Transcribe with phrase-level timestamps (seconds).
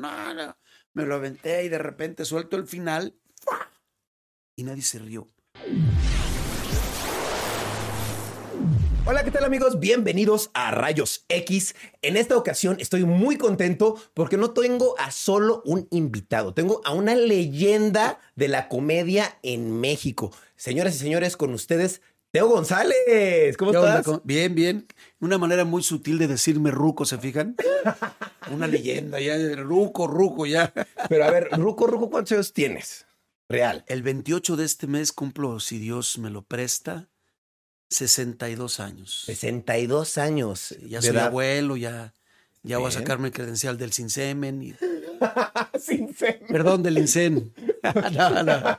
[0.00, 0.56] no, no.
[0.94, 3.14] Me lo aventé y de repente suelto el final
[4.56, 5.30] y nadie se rió.
[9.06, 9.80] Hola, ¿qué tal amigos?
[9.80, 11.74] Bienvenidos a Rayos X.
[12.02, 16.92] En esta ocasión estoy muy contento porque no tengo a solo un invitado, tengo a
[16.92, 20.32] una leyenda de la comedia en México.
[20.56, 23.56] Señoras y señores, con ustedes, Teo González.
[23.56, 24.04] ¿Cómo estás?
[24.04, 24.86] ¿Cómo- Bien, bien.
[25.20, 27.56] Una manera muy sutil de decirme ruco, ¿se fijan?
[28.52, 30.72] Una leyenda, ya, ruco, ruco, ya.
[31.08, 33.06] Pero a ver, Ruco, Ruco, ¿cuántos años tienes?
[33.48, 33.84] Real.
[33.88, 37.08] El 28 de este mes cumplo, si Dios me lo presta,
[37.90, 39.22] 62 años.
[39.26, 40.76] 62 años.
[40.86, 41.26] Ya soy edad.
[41.26, 42.14] abuelo, ya,
[42.62, 44.62] ya voy a sacarme el credencial del Sinsemen.
[44.62, 44.74] y-
[46.48, 47.52] perdón, del Incen.
[48.12, 48.78] no, no.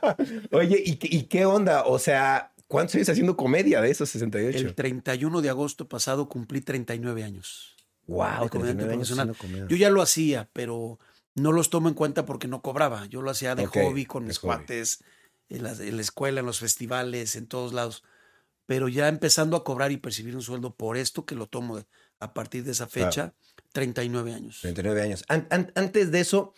[0.52, 1.84] Oye, ¿y, qué- ¿y qué onda?
[1.84, 4.58] O sea, ¿cuántos años haciendo comedia de esos 68?
[4.58, 7.76] El 31 de agosto pasado cumplí 39 años.
[8.06, 9.68] wow, de comediante 39 años profesional.
[9.68, 10.98] Yo ya lo hacía, pero
[11.34, 13.06] no los tomo en cuenta porque no cobraba.
[13.06, 14.48] Yo lo hacía de Ok, hobby con mis hobby.
[14.56, 15.04] cuates,
[15.48, 18.02] en la, en la escuela, en los festivales, en todos lados.
[18.66, 21.86] Pero ya empezando a cobrar y percibir un sueldo por esto, que lo tomo de-
[22.20, 23.34] a partir de esa fecha,
[23.72, 24.60] 39 años.
[24.62, 25.24] 39 años.
[25.28, 26.54] An- an- antes de eso,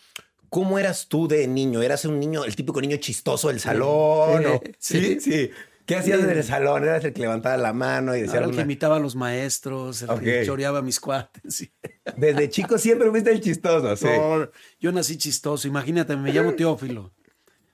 [0.49, 1.83] ¿cómo eras tú de niño?
[1.83, 4.43] ¿Eras un niño, el típico niño chistoso del salón?
[4.79, 5.19] sí.
[5.19, 5.51] sí, sí.
[5.87, 6.25] ¿Qué hacías Sí.
[6.25, 6.85] en el salón?
[6.85, 10.03] ¿Eras el que levantaba la mano y decía Era el que imitaba a los maestros,
[10.03, 11.43] el que choreaba a mis cuates.
[11.55, 11.71] sí.
[12.17, 14.07] Desde chico siempre fuiste el chistoso, sí.
[14.07, 14.49] No,
[14.81, 15.67] yo nací chistoso.
[15.69, 17.13] Imagínate, me llamo Teófilo.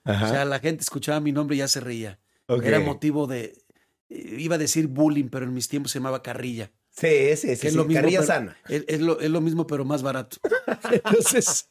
[0.03, 0.25] Ajá.
[0.25, 2.19] O sea, la gente escuchaba mi nombre y ya se reía.
[2.63, 3.53] Era motivo de.
[4.09, 6.71] eh, Iba a decir bullying, pero en mis tiempos se llamaba carrilla.
[6.89, 7.55] sí, sí.
[7.57, 8.01] que es lo mismo.
[8.01, 8.57] carrilla pero- sana.
[8.67, 10.37] Es, es lo, es lo mismo, pero más barato.
[10.91, 11.67] Entonces,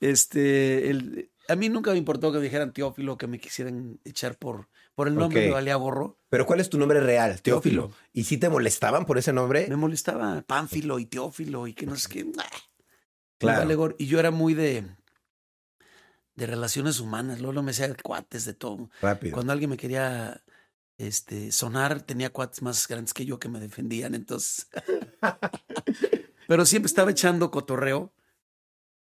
[0.00, 4.36] este, el- a mí nunca me importó que me dijeran Teófilo, que me quisieran echar
[4.38, 4.68] por,
[5.00, 5.46] por el nombre, Ok.
[5.46, 6.18] me valía gorro.
[6.28, 7.40] Pero ¿cuál es tu nombre real?
[7.40, 7.84] Teófilo.
[7.84, 7.98] Teófilo.
[8.12, 9.66] ¿Y si te molestaban por ese nombre?
[9.66, 12.26] Me molestaba Pánfilo y Teófilo y que no sé qué.
[13.38, 13.94] Claro.
[13.96, 14.84] Y yo era muy de,
[16.34, 17.40] de relaciones humanas.
[17.40, 18.90] Luego me hacía cuates de todo.
[19.00, 19.32] Rápido.
[19.32, 20.42] Cuando alguien me quería
[20.98, 24.68] este, sonar, tenía cuates más grandes que yo que me defendían, entonces.
[26.46, 28.12] pero siempre estaba echando cotorreo,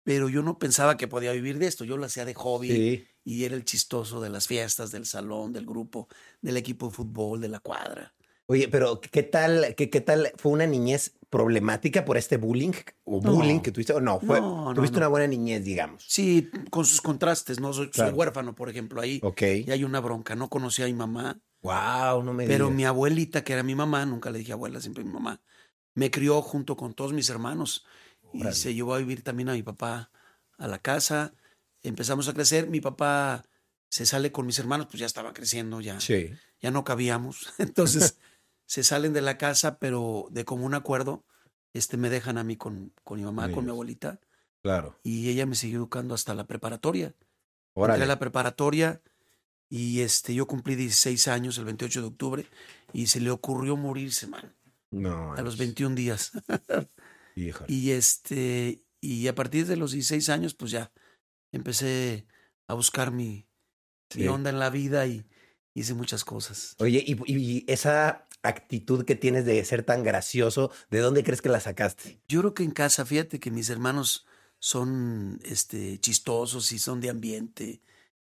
[0.04, 1.84] pero yo no pensaba que podía vivir de esto.
[1.86, 3.08] Yo lo hacía de hobby Sí.
[3.24, 6.08] y era el chistoso de las fiestas, del salón, del grupo,
[6.42, 8.14] del equipo de fútbol, de la cuadra.
[8.46, 12.74] Oye, pero ¿qué tal, qué, qué tal fue una niñez problemática por este bullying
[13.06, 13.32] o No.
[13.34, 13.94] bullying que tuviste?
[13.94, 15.00] O no, fue, No, tuviste no.
[15.00, 16.04] una buena niñez, digamos.
[16.06, 17.72] Sí, con sus contrastes, ¿no?
[17.72, 19.22] Soy, huérfano, por ejemplo, ahí.
[19.24, 19.42] Ok.
[19.66, 20.36] Y hay una bronca.
[20.36, 22.76] No conocía a mi mamá, Wow, no me pero digas.
[22.76, 25.42] mi abuelita, que era mi mamá, nunca le dije abuela, siempre mi mamá,
[25.96, 27.86] me crió junto con todos mis hermanos
[28.34, 30.12] y se llevó a vivir también a mi papá
[30.58, 31.34] a la casa.
[31.82, 32.68] Empezamos a crecer.
[32.68, 33.46] Mi papá
[33.90, 36.32] se sale con mis hermanos, pues ya estaba creciendo, ya, Sí.
[36.62, 37.54] ya no cabíamos.
[37.60, 38.18] Entonces
[38.66, 41.24] se salen de la casa, pero de común acuerdo,
[41.74, 44.20] este, me dejan a mí con, con mi mamá, con mi abuelita,
[44.62, 44.98] Claro.
[45.04, 47.08] y ella me siguió educando hasta la preparatoria.
[47.08, 48.04] Entré Órale.
[48.04, 49.02] a la preparatoria
[49.70, 52.46] y este, yo cumplí 16 años el 28 de octubre
[52.94, 54.56] y se le ocurrió morirse, man,
[54.92, 55.34] No.
[55.34, 56.32] a los 21 días.
[57.68, 60.92] Y este, y a partir de los 16 años, pues ya
[61.52, 62.26] empecé
[62.68, 63.48] a buscar mi,
[64.16, 65.26] mi onda en la vida y
[65.74, 66.76] hice muchas cosas.
[66.80, 71.50] Oye, y, y esa actitud que tienes de ser tan gracioso, ¿de dónde crees que
[71.50, 72.22] la sacaste?
[72.28, 74.26] Yo creo que en casa, fíjate que mis hermanos
[74.60, 77.82] son este, chistosos y son de ambiente.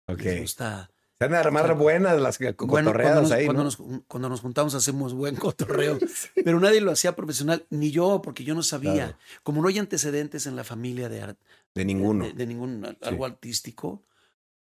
[0.07, 0.21] Ok.
[0.21, 0.91] Les gusta.
[1.19, 3.65] Se han de armar buenas las Bueno, cotorreadas cuando, nos, ahí, cuando ¿no?
[3.65, 5.99] nos- cuando nos juntamos hacemos buen cotorreo,
[6.45, 8.93] pero nadie lo hacía profesional, ni yo, porque yo no sabía.
[8.95, 9.19] Claro.
[9.43, 11.34] Como no hay antecedentes en la familia de,
[11.75, 12.25] De ninguno.
[12.27, 14.05] de, de ningún al- algo artístico,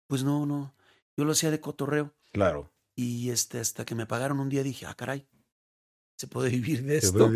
[0.06, 0.74] pues no, no.
[1.16, 2.14] Yo lo hacía de cotorreo.
[2.32, 2.70] Claro.
[2.94, 5.26] Y este, hasta que me pagaron un día dije, ah, caray,
[6.16, 7.32] se puede vivir de esto.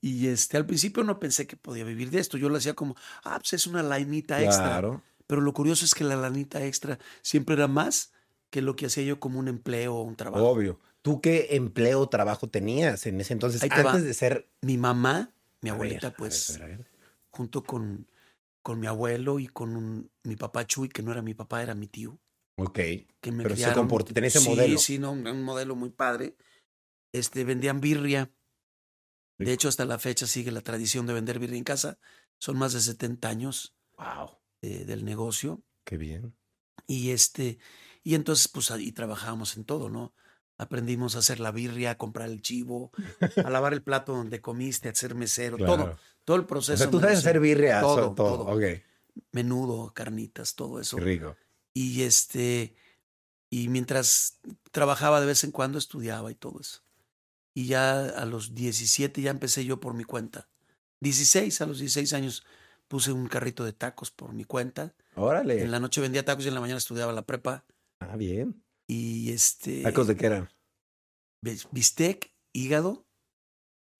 [0.00, 2.36] Y este, al principio no pensé que podía vivir de esto.
[2.36, 4.64] Yo lo hacía como, ah, pues es una lanita extra.
[4.64, 5.02] Claro.
[5.28, 8.12] Pero lo curioso es que la lanita extra siempre era más
[8.50, 10.46] que lo que hacía yo como un empleo o un trabajo.
[10.48, 10.80] Obvio.
[11.02, 13.62] ¿Tú qué empleo o trabajo tenías en ese entonces?
[13.62, 13.92] Ahí te va.
[13.92, 14.50] Antes de ser.
[14.60, 16.86] Mi mamá, mi abuelita, a ver, pues, a ver, a ver.
[17.30, 18.06] junto con,
[18.62, 21.74] con mi abuelo y con un- mi papá Chuy, que no era mi papá, era
[21.74, 22.18] mi tío,
[22.58, 22.74] Ok.
[23.20, 23.88] que me Pero se criaron.
[23.88, 24.78] comportó- tenía ese sí, modelo.
[24.78, 26.36] Sí, no, un, modelo muy padre.
[27.12, 28.30] Este, vendían birria.
[29.38, 31.98] De hecho, hasta la fecha sigue la tradición de vender birria en casa.
[32.38, 34.38] Son más de 70 años Wow.
[34.60, 35.62] del negocio.
[35.84, 36.36] Qué bien.
[36.86, 37.58] Y este,
[38.02, 40.12] y entonces, pues ahí trabajábamos en todo, ¿no?
[40.58, 42.92] Aprendimos a hacer la birria, a comprar el chivo,
[43.44, 45.98] a lavar el plato donde comiste, a ser mesero, todo, Claro.
[46.24, 46.76] todo el O proceso.
[46.76, 48.58] sea, tú sabes hacer birria, Todo, todo.
[49.32, 50.96] Menudo, carnitas, todo eso.
[50.98, 51.36] Qué rico.
[51.74, 52.74] Y este,
[53.48, 54.38] y mientras
[54.70, 56.82] trabajaba de vez en cuando estudiaba y todo eso.
[57.54, 60.48] Y ya a los 17 ya empecé yo por mi cuenta.
[61.00, 62.44] 16, a los 16 años
[62.88, 64.94] puse un carrito de tacos por mi cuenta.
[65.16, 65.62] Órale.
[65.62, 67.64] En la noche vendía tacos y en la mañana estudiaba la prepa.
[68.00, 68.64] Ah, bien.
[68.88, 69.82] Y este.
[69.82, 70.48] ¿Tacos de qué eran?
[71.44, 73.06] bis- Bistec, hígado,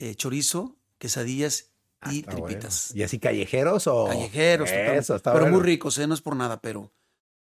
[0.00, 2.46] eh, chorizo, quesadillas Ah, y bueno.
[2.46, 2.94] tripitas.
[2.94, 4.06] ¿Y así callejeros o...?
[4.08, 4.70] Callejeros.
[4.70, 5.58] Eso, está pero bueno.
[5.58, 6.06] muy ricos, ¿eh?
[6.06, 6.92] no es por nada, pero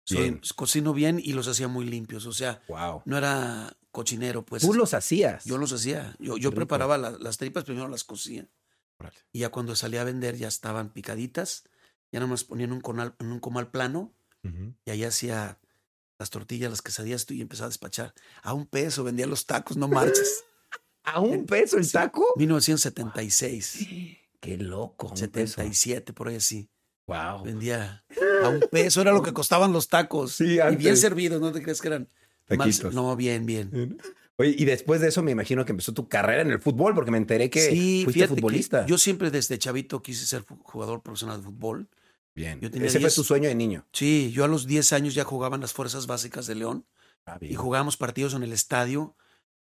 [0.07, 2.25] soy- cocino bien y los hacía muy limpios.
[2.25, 3.01] O sea, Wow.
[3.05, 4.61] no era cochinero, pues.
[4.63, 5.43] Tú los hacías.
[5.45, 6.15] Yo los hacía.
[6.19, 8.47] Yo, preparaba la- las tripas, primero las cocía.
[9.33, 11.63] Y ya cuando salía a vender ya estaban picaditas.
[12.13, 14.15] Ya nada más ponían un conal- en un comal plano
[14.85, 15.59] y ahí hacía
[16.17, 18.13] las tortillas, las quesadillas y empezaba a despachar.
[18.41, 20.43] A un peso vendía los tacos, no marches.
[21.03, 22.25] ¿A un peso el taco?
[22.37, 23.87] 1976,
[24.39, 25.07] Qué loco.
[25.07, 25.55] un peso.
[25.55, 26.69] 77, por ahí así.
[27.07, 27.43] Wow.
[27.43, 28.03] Vendía
[28.43, 30.33] a un peso, era lo que costaban los tacos.
[30.33, 30.99] Sí, y bien antes.
[31.01, 32.09] servidos, no te crees que eran
[32.49, 32.71] mal-.
[32.93, 33.97] No, bien, bien.
[34.37, 37.11] Oye, y después de eso me imagino que empezó tu carrera en el fútbol, porque
[37.11, 38.85] me enteré que sí, fuiste que futbolista.
[38.85, 41.87] yo siempre desde chavito quise ser jugador profesional de fútbol.
[42.35, 42.59] Bien.
[42.59, 43.13] yo tenía Ese 10.
[43.13, 43.87] fue tu sueño de niño.
[43.93, 46.85] Sí, yo a los 10 años ya jugaba en las fuerzas básicas de León
[47.27, 49.15] Ah, y jugábamos partidos en el estadio,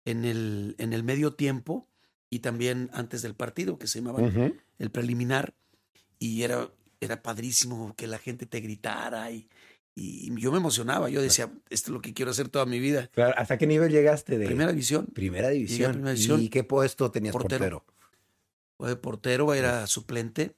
[0.07, 1.87] en el, en el medio tiempo
[2.31, 4.21] y también antes del partido, que se llamaba
[4.79, 5.53] el preliminar.
[6.19, 6.71] Y era,
[7.01, 9.49] era padrísimo que la gente te gritara y,
[9.95, 11.11] y yo me emocionaba.
[11.11, 13.09] Yo decía, esto es lo que quiero hacer toda mi vida.
[13.13, 15.93] Claro, ¿Hasta qué nivel llegaste de Primera división, primera división?
[15.93, 16.41] primera división.
[16.41, 17.81] ¿Y qué puesto tenías Portero.
[17.81, 17.85] portero?
[18.79, 20.57] fue de portero, era suplente,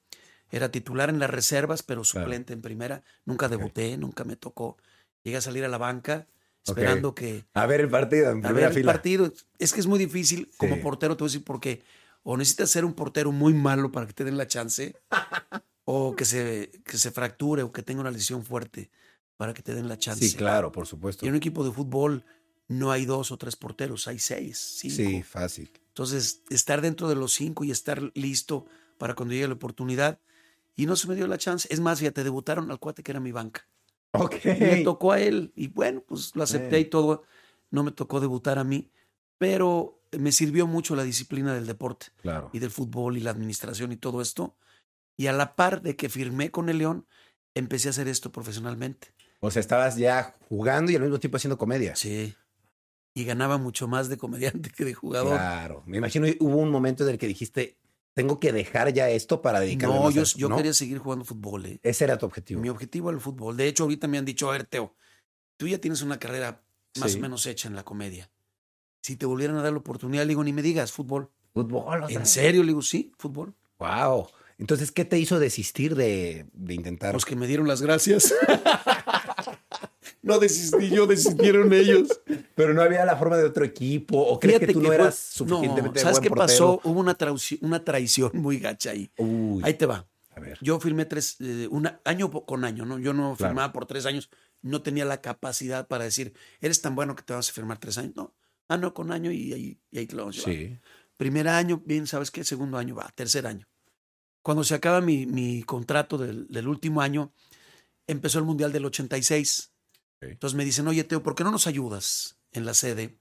[0.53, 2.25] era titular en las reservas, pero Claro.
[2.27, 3.03] suplente en primera.
[3.25, 4.77] Nunca debuté, nunca me tocó.
[5.25, 6.29] Llegué a salir a la banca
[6.65, 9.33] esperando que A ver el partido en a primera ver el partido.
[9.59, 11.83] Es que es muy difícil como portero, te voy a decir, porque
[12.23, 14.95] o necesitas ser un portero muy malo para que te den la chance,
[15.85, 18.91] o que se, que se fracture o que tenga una lesión fuerte
[19.37, 20.29] para que te den la chance.
[20.29, 21.25] Sí, claro, por supuesto.
[21.25, 22.25] Y en un equipo de fútbol
[22.69, 24.97] no hay dos o tres porteros, hay seis, cinco.
[24.97, 25.71] Sí, fácil.
[25.89, 28.67] Entonces, estar dentro de los cinco y estar listo
[28.99, 30.21] para cuando llegue la oportunidad.
[30.77, 31.69] Y no se me dio la chance.
[31.71, 33.67] Es más, fíjate, debutaron al cuate que era mi banca.
[34.45, 35.53] Le tocó a él.
[35.55, 37.25] Y bueno, pues lo acepté y todo.
[37.71, 38.91] No me tocó debutar a mí.
[39.39, 42.51] Pero me sirvió mucho la disciplina del deporte Claro.
[42.53, 44.57] y del fútbol y la administración y todo esto.
[45.17, 47.07] Y a la par de que firmé con el León,
[47.55, 49.09] empecé a hacer esto profesionalmente.
[49.41, 51.97] O sea, estabas ya jugando y al mismo tiempo haciendo comedia.
[51.97, 52.35] Sí.
[53.15, 55.35] Y ganaba mucho más de comediante que de jugador.
[55.37, 55.83] Claro.
[55.87, 57.77] Me imagino que hubo un momento en el que dijiste,
[58.15, 60.57] tengo que dejar ya esto para dedicarme No, más a yo, esto", yo ¿no?
[60.57, 61.67] quería seguir jugando fútbol.
[61.67, 61.81] ¿eh?
[61.83, 62.61] Ese era tu objetivo.
[62.61, 63.57] Mi objetivo era el fútbol.
[63.57, 64.95] De hecho, ahorita me han dicho, a ver, Teo,
[65.57, 66.63] tú ya tienes una carrera
[66.99, 67.19] más Sí.
[67.19, 68.31] o menos hecha en la comedia.
[69.03, 71.31] Si te volvieran a dar la oportunidad, le digo, ni me digas, fútbol.
[71.55, 72.05] Fútbol.
[72.09, 72.63] ¿En serio?
[72.63, 73.55] Le digo, sí, fútbol.
[73.79, 74.29] Wow.
[74.59, 77.13] Entonces, ¿qué te hizo desistir de, de intentar?
[77.15, 78.33] Los que me dieron las gracias.
[80.23, 82.21] no desistí yo, desistieron ellos.
[82.55, 84.19] Pero no había la forma de otro equipo.
[84.19, 86.47] ¿O crees que tú no eras suficientemente ¿Sabes buen qué portero?
[86.77, 86.81] pasó?
[86.85, 87.17] Hubo una,
[87.61, 89.11] una traición muy gacha ahí.
[89.19, 90.07] Uy, Ahí te va.
[90.35, 90.59] a ver.
[90.61, 92.99] Yo firmé tres, eh, una, año con año, ¿no?
[92.99, 93.51] Yo no Claro.
[93.51, 94.31] firmaba por tres años.
[94.63, 97.99] No tenía la capacidad para decir, eres tan bueno que te vas a firmar tres
[97.99, 98.13] años.
[98.15, 98.35] No.
[98.69, 100.77] Ah, no, con año y ahí, y ahí te lo vamos a llevar.
[100.77, 100.81] Sí.
[101.17, 102.45] Primer año, bien, ¿sabes qué?
[102.45, 103.67] Segundo año, va, tercer año.
[104.41, 107.33] Cuando se acaba mi, mi contrato del, del último año,
[108.07, 109.72] empezó el Mundial del 86.
[110.23, 110.31] Ok.
[110.31, 113.19] Entonces me dicen, oye, Teo, ¿por qué no nos ayudas en la sede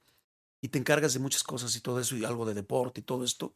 [0.61, 3.23] y te encargas de muchas cosas y todo eso y algo de deporte y todo
[3.23, 3.53] esto?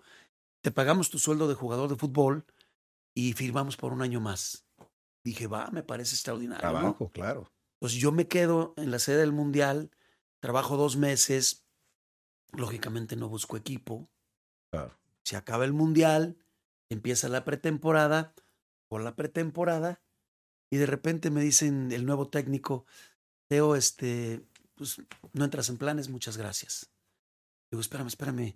[0.62, 2.46] Te pagamos tu sueldo de jugador de fútbol
[3.14, 4.66] y firmamos por un año más.
[5.24, 6.66] Dije, va, me parece extraordinario.
[6.66, 6.72] ¿no?
[6.80, 7.52] Trabajo, claro.
[7.80, 9.92] Entonces yo me quedo en la sede del Mundial,
[10.40, 11.66] trabajo dos meses,
[12.54, 14.10] lógicamente no busco equipo,
[14.72, 14.98] Claro.
[15.24, 16.38] se acaba el mundial,
[16.90, 18.34] empieza la pretemporada,
[18.88, 20.02] o la pretemporada,
[20.70, 22.86] y de repente me dicen el nuevo técnico,
[23.48, 24.42] Teo, este,
[24.76, 24.98] pues
[25.34, 26.90] no entras en planes, muchas gracias.
[27.72, 28.56] Digo, espérame, espérame.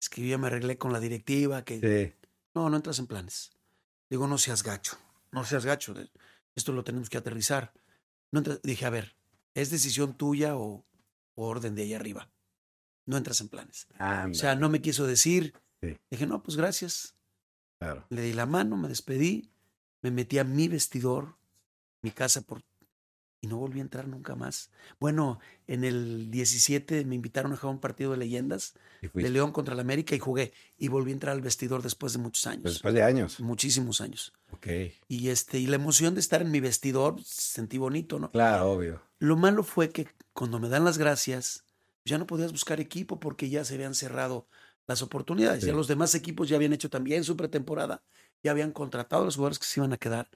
[0.00, 2.28] Es que yo ya me arreglé con la directiva, que Sí.
[2.54, 3.50] no, no entras en planes.
[4.10, 4.96] Digo, no seas gacho,
[5.32, 5.94] no seas gacho,
[6.54, 7.72] esto lo tenemos que aterrizar.
[8.32, 9.16] No entras- dije, a ver,
[9.54, 10.84] ¿es decisión tuya o,
[11.34, 12.30] o orden de ahí arriba?
[13.06, 13.86] No entras en planes.
[14.30, 15.54] O sea, no me quiso decir.
[15.82, 15.96] Sí.
[16.10, 17.14] Dije, no, pues gracias.
[17.80, 18.04] claro.
[18.10, 19.50] Le di la mano, me despedí,
[20.02, 21.36] me metí a mi vestidor,
[22.02, 22.62] mi casa, por,
[23.40, 24.70] y no volví a entrar nunca más.
[24.98, 29.30] Bueno, en el 17 me invitaron a jugar un partido de leyendas de.
[29.30, 30.52] León contra el América y jugué.
[30.76, 32.62] Y volví a entrar al vestidor después de muchos años.
[32.62, 33.38] Pues después de años.
[33.40, 34.32] muchísimos años.
[34.50, 34.66] Ok.
[35.08, 38.30] Y, este, y la emoción de estar en mi vestidor, sentí bonito, ¿no?
[38.30, 39.02] Claro, obvio.
[39.20, 41.64] Lo malo fue que cuando me dan las gracias,
[42.04, 44.48] ya no podías buscar equipo porque ya se habían cerrado
[44.86, 45.60] las oportunidades.
[45.60, 45.68] Sí.
[45.68, 48.02] Ya los demás equipos ya habían hecho también su pretemporada,
[48.42, 50.28] ya habían contratado a los jugadores que se iban a quedar.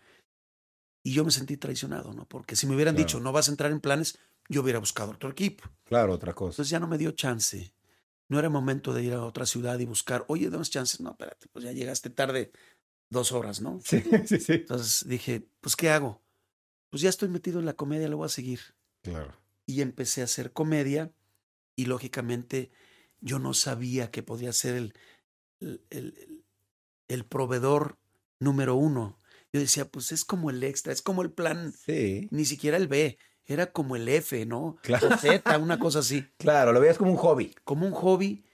[1.02, 2.26] Y yo me sentí traicionado, ¿no?
[2.28, 3.06] Porque si me hubieran Claro.
[3.06, 4.18] dicho, no vas a entrar en planes,
[4.48, 5.64] yo hubiera buscado otro equipo.
[5.84, 6.52] Claro, otra cosa.
[6.54, 7.74] Entonces ya no me dio chance.
[8.28, 11.00] No era momento de ir a otra ciudad y buscar, oye, damos chances.
[11.00, 12.52] No, espérate, pues ya llegaste tarde
[13.10, 13.80] dos horas, ¿no?
[13.84, 14.52] Sí, sí, sí.
[14.52, 16.22] Entonces dije, pues, ¿qué hago?
[16.90, 18.60] Pues ya estoy metido en la comedia, lo voy a seguir.
[19.02, 19.32] Claro.
[19.66, 21.12] Y empecé a hacer comedia
[21.76, 22.70] y lógicamente
[23.20, 24.94] yo no sabía que podía ser el,
[25.60, 26.44] el, el-
[27.08, 27.98] el proveedor
[28.40, 29.18] número uno.
[29.52, 32.28] Yo decía, pues es como el extra, es como el plan, Sí.
[32.30, 34.76] ni siquiera el B, era como el F, ¿no?
[34.82, 35.08] Claro.
[35.08, 36.24] O Z, una cosa así.
[36.38, 37.54] Claro, lo veías como un hobby.
[37.64, 38.44] Como un hobby,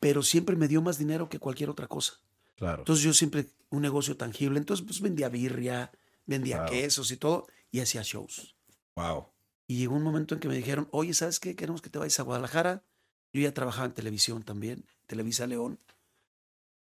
[0.00, 2.14] pero siempre me dio más dinero que cualquier otra cosa.
[2.56, 2.80] Claro.
[2.82, 4.58] Entonces yo siempre un negocio tangible.
[4.58, 5.90] Entonces pues vendía birria,
[6.26, 8.54] vendía quesos y todo y hacía shows.
[8.96, 9.28] Wow.
[9.66, 11.56] Y llegó un momento en que me dijeron, oye, ¿sabes qué?
[11.56, 12.84] Queremos que te vayas a Guadalajara.
[13.32, 15.80] Yo ya trabajaba en televisión también, Televisa León.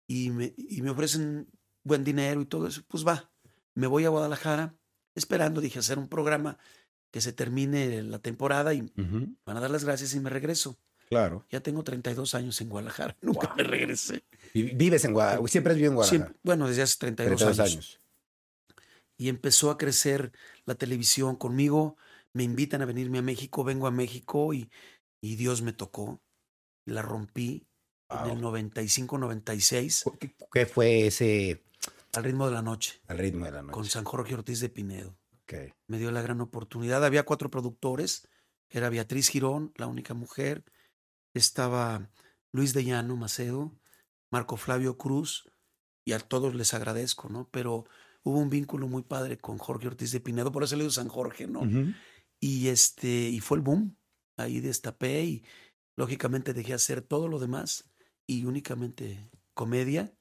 [0.07, 1.47] Y me, y me ofrecen
[1.83, 2.81] buen dinero y todo eso.
[2.87, 3.31] Pues va,
[3.75, 4.75] me voy a Guadalajara
[5.15, 6.57] esperando, dije, hacer un programa
[7.11, 8.81] que se termine la temporada y
[9.45, 10.77] van a dar las gracias y me regreso.
[11.09, 11.45] Claro.
[11.49, 13.57] Ya tengo 32 años en Guadalajara, nunca Wow.
[13.57, 14.23] me regresé.
[14.53, 15.47] Vi- Vives en Guadalajara.
[15.49, 16.25] Siempre has vivido en Guadalajara.
[16.27, 17.73] Siempre- bueno, desde hace 32, 32 años.
[17.73, 18.01] años.
[19.17, 20.31] y empezó a crecer
[20.65, 21.95] la televisión conmigo.
[22.33, 24.71] Me invitan a venirme a México, vengo a México y,
[25.21, 26.21] y Dios me tocó.
[26.87, 27.67] La rompí
[28.09, 28.53] en el Wow.
[28.55, 31.61] 95-96 ¿Qué- ¿Qué fue ese
[32.13, 33.73] al ritmo de la noche al ritmo de la noche?
[33.73, 35.17] con San Jorge Ortiz de Pinedo.
[35.43, 35.53] Ok.
[35.87, 37.03] Me dio la gran oportunidad.
[37.03, 38.27] Había cuatro productores.
[38.69, 40.63] Era Beatriz Girón, la única mujer.
[41.33, 42.09] Estaba
[42.51, 43.77] Luis de Llano Macedo,
[44.31, 45.49] Marco Flavio Cruz.
[46.05, 47.49] Y a todos les agradezco, ¿no?
[47.51, 47.85] Pero
[48.23, 50.51] hubo un vínculo muy padre con Jorge Ortiz de Pinedo.
[50.51, 51.61] Por eso le digo San Jorge, ¿no?
[52.39, 53.97] Y este, y fue el boom.
[54.37, 55.43] Ahí destapé y
[55.95, 57.91] lógicamente dejé hacer todo lo demás
[58.25, 60.13] y únicamente comedia.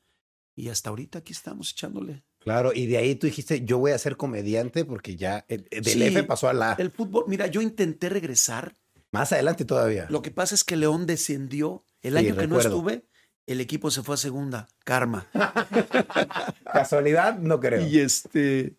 [0.61, 2.23] Y hasta ahorita aquí estamos echándole.
[2.38, 5.83] Claro, y de ahí tú dijiste, yo voy a ser comediante porque ya el- el
[5.83, 6.02] del Sí.
[6.05, 6.75] F pasó a la.
[6.75, 8.76] El fútbol, mira, yo intenté regresar.
[9.11, 10.07] Más adelante todavía.
[10.11, 11.85] Lo que pasa es que León descendió.
[12.02, 13.05] El Sí, año que no estuve,
[13.47, 14.69] el equipo se fue a segunda.
[14.85, 15.26] Karma.
[16.73, 17.87] Casualidad, no creo.
[17.87, 18.76] Y este.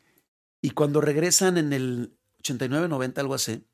[0.61, 3.65] Y cuando regresan en el 89-90, algo así,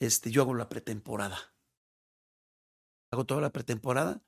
[0.00, 1.38] este, yo hago la pretemporada.
[3.10, 4.22] Hago toda la pretemporada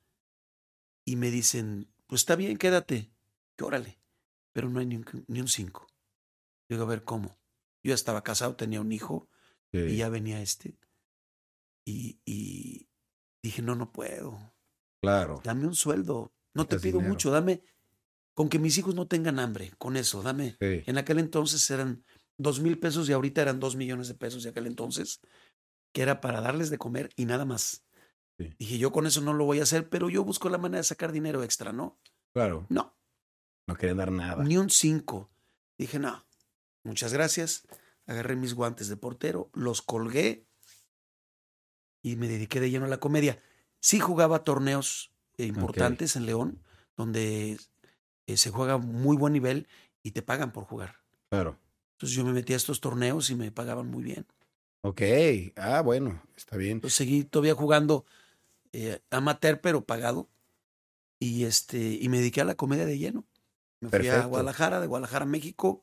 [1.05, 3.13] y me dicen, pues está bien, quédate.
[3.57, 4.01] Que órale.
[4.53, 5.87] Pero no hay ni un, ni un cinco.
[6.69, 7.39] Digo, a ver, ¿cómo?
[7.85, 9.29] Yo ya estaba casado, tenía un hijo
[9.71, 9.79] Sí.
[9.79, 10.79] y ya venía este.
[11.85, 12.89] Y, y
[13.43, 14.55] dije, no, no puedo.
[15.03, 15.41] Claro.
[15.45, 16.33] Dame un sueldo.
[16.55, 17.13] No te pido dinero.
[17.13, 17.63] mucho, dame.
[18.35, 20.57] Con que mis hijos no tengan hambre, con eso, dame.
[20.61, 20.83] Sí.
[20.87, 22.05] En aquel entonces eran
[22.39, 25.21] dos mil pesos y ahorita eran dos millones de pesos de aquel entonces,
[25.93, 27.85] que era para darles de comer y nada más.
[28.39, 28.55] Sí.
[28.59, 30.85] Dije, yo con eso no lo voy a hacer, pero yo busco la manera de
[30.85, 31.99] sacar dinero extra, ¿no?
[32.33, 32.67] Claro.
[32.69, 32.95] No,
[33.67, 34.45] No querían dar nada.
[34.45, 35.29] ni un cinco.
[35.77, 36.25] Dije, no,
[36.85, 37.67] muchas gracias.
[38.07, 40.47] Agarré mis guantes de portero, los colgué
[42.03, 43.43] y me dediqué de lleno a la comedia.
[43.81, 46.63] Sí jugaba torneos importantes en León,
[46.97, 47.59] donde
[48.27, 49.69] eh, se juega muy buen nivel
[50.03, 50.97] y te pagan por jugar.
[51.29, 51.59] Claro.
[51.93, 54.27] Entonces yo me metí a estos torneos y me pagaban muy bien.
[54.83, 55.03] Ok.
[55.57, 56.73] Ah, bueno, está bien.
[56.73, 58.05] Entonces seguí todavía jugando
[58.73, 60.29] eh, amateur, pero pagado.
[61.21, 63.27] Y este, y me dediqué a la comedia de lleno.
[63.81, 64.27] Me fui a.
[64.27, 65.83] Guadalajara, de Guadalajara a México.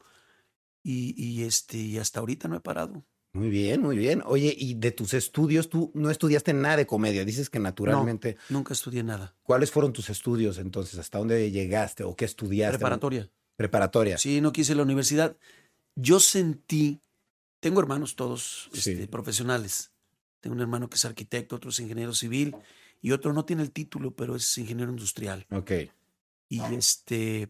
[0.84, 3.04] Y, y este, y hasta ahorita no he parado.
[3.34, 4.22] Muy bien, muy bien.
[4.26, 7.26] Oye, y de tus estudios, tú no estudiaste nada de comedia.
[7.26, 8.38] Dices que naturalmente.
[8.50, 9.36] Nunca estudié nada.
[9.44, 10.98] ¿Cuáles fueron tus estudios entonces?
[11.00, 12.78] ¿Hasta dónde llegaste o qué estudiaste?
[12.78, 13.30] Preparatoria.
[13.58, 14.18] Preparatoria.
[14.18, 15.36] Sí, no quise la universidad.
[15.96, 17.02] Yo sentí,
[17.60, 18.92] tengo hermanos todos Sí.
[18.92, 19.92] este, profesionales.
[20.46, 22.56] Tengo un hermano que es arquitecto, otro es ingeniero civil
[23.02, 25.48] y otro no tiene el título, pero es ingeniero industrial.
[25.50, 25.72] Ok.
[26.50, 27.50] Y este.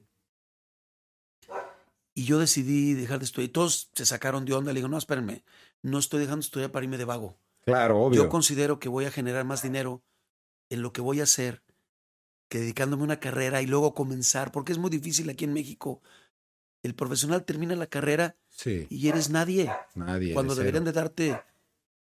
[2.14, 3.50] Y yo decidí dejar de estudiar.
[3.50, 4.72] Y todos se sacaron de onda.
[4.72, 5.44] Le digo, no, espérenme,
[5.82, 7.38] no estoy dejando de estudiar para irme de vago.
[7.66, 8.24] Claro, obvio.
[8.24, 10.02] Yo considero que voy a generar más dinero
[10.70, 11.64] en lo que voy a hacer
[12.48, 16.02] que dedicándome a una carrera y luego comenzar, porque es muy difícil aquí en México.
[16.82, 18.88] El profesional termina la carrera Sí.
[18.90, 19.70] y eres nadie.
[19.96, 20.34] Nadie.
[20.34, 21.42] Cuando de deberían de darte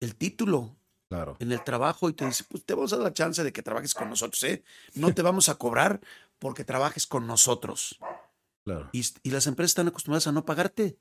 [0.00, 0.77] el título
[1.10, 1.36] Claro.
[1.40, 3.62] en el trabajo y te dice, pues te vamos a dar la chance de que
[3.62, 4.62] trabajes con nosotros, ¿eh?
[4.94, 6.00] No te vamos a cobrar
[6.38, 7.98] porque trabajes con nosotros.
[8.66, 8.90] Claro.
[8.92, 10.98] Y, y las empresas están acostumbradas a no pagarte.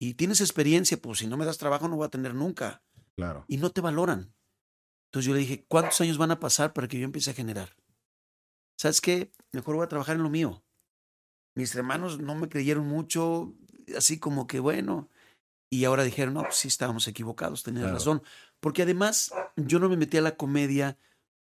[0.00, 2.82] Y tienes experiencia, pues si no me das trabajo no voy a tener nunca.
[3.16, 3.44] Claro.
[3.48, 4.34] Y no te valoran.
[5.10, 7.76] Entonces yo le dije, ¿cuántos años van a pasar para que yo empiece a generar?
[8.78, 9.30] ¿Sabes qué?
[9.52, 10.64] Mejor voy a trabajar en lo mío.
[11.54, 13.52] Mis hermanos no me creyeron mucho,
[13.94, 15.10] así como que bueno.
[15.70, 17.98] Y ahora dijeron, no, pues sí estábamos equivocados, tenías Claro.
[17.98, 18.22] razón.
[18.62, 20.96] Porque además yo no me metí a la comedia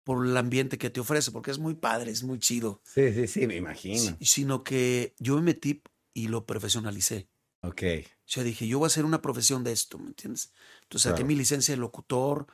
[0.06, 2.82] por el ambiente que te ofrece, porque es muy padre, es muy chido.
[2.86, 4.16] Sí, sí, sí, me imagino.
[4.18, 5.84] Si- Sino que yo me metí
[6.14, 7.28] y lo profesionalicé.
[7.62, 7.84] Ok.
[8.06, 10.54] O sea, dije, yo voy a hacer una profesión de esto, ¿me entiendes?
[10.84, 11.28] Entonces saqué Claro.
[11.28, 12.48] mi licencia de locutor.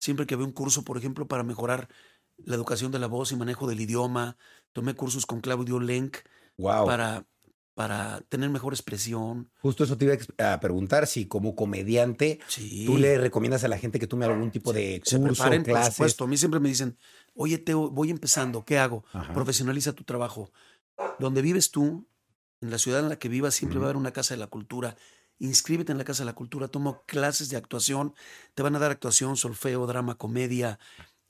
[0.00, 1.88] Siempre que había un curso, por ejemplo, para mejorar
[2.38, 4.36] la educación de la voz y manejo del idioma,
[4.72, 6.16] tomé cursos con Claudio Lenk
[6.56, 6.86] Wow.
[6.86, 7.24] para,
[7.78, 9.52] para tener mejor expresión.
[9.62, 12.84] Justo eso te iba a preguntar si como comediante Sí.
[12.84, 15.94] tú le recomiendas a la gente que tome algún tipo de se curso, por clases.
[15.94, 16.24] supuesto.
[16.24, 16.98] A mí siempre me dicen,
[17.34, 19.04] oye, Teo, voy empezando, ¿qué hago?
[19.12, 19.32] Ajá.
[19.32, 20.50] Profesionaliza tu trabajo.
[21.20, 22.08] Donde vives tú,
[22.60, 24.48] en la ciudad en la que vivas, siempre va a haber una casa de la
[24.48, 24.96] cultura.
[25.38, 28.12] Inscríbete en la casa de la cultura, toma clases de actuación,
[28.56, 30.80] te van a dar actuación, solfeo, drama, comedia,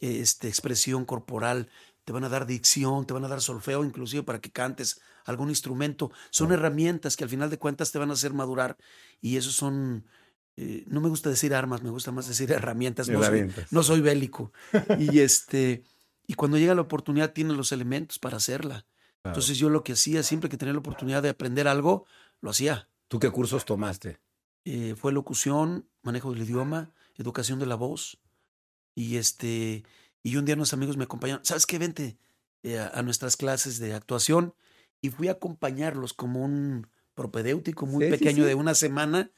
[0.00, 1.68] este, expresión corporal,
[2.06, 5.48] te van a dar dicción, te van a dar solfeo, inclusive para que cantes algún
[5.48, 6.10] instrumento.
[6.30, 8.76] Son herramientas que al final de cuentas te van a hacer madurar
[9.20, 10.06] y esos son,
[10.56, 13.08] eh, no me gusta decir armas, me gusta más decir herramientas.
[13.08, 13.72] No, soy, Herramientas.
[13.72, 14.52] no soy bélico.
[14.98, 15.84] y este,
[16.26, 18.86] y cuando llega la oportunidad tienes los elementos para hacerla.
[19.22, 19.34] Claro.
[19.34, 22.06] Entonces yo lo que hacía, siempre que tenía la oportunidad de aprender algo,
[22.40, 22.88] lo hacía.
[23.08, 24.20] ¿Tú qué cursos tomaste?
[24.64, 28.18] Eh, fue locución, manejo del idioma, educación de la voz.
[28.94, 29.84] Y este,
[30.22, 31.44] y un día unos amigos me acompañaron.
[31.44, 31.78] ¿Sabes qué?
[31.78, 32.18] Vente
[32.62, 34.54] eh, a nuestras clases de actuación.
[35.00, 38.48] Y fui a acompañarlos como un propedéutico muy Sí, pequeño sí.
[38.48, 39.30] de una semana.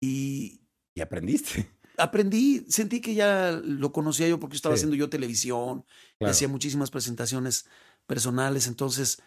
[0.00, 0.60] Y
[0.94, 1.68] Y aprendiste.
[1.98, 5.84] aprendí, sentí que ya lo conocía yo porque estaba haciendo yo televisión,
[6.18, 6.30] Claro.
[6.32, 7.66] hacía muchísimas presentaciones
[8.06, 9.20] personales, entonces,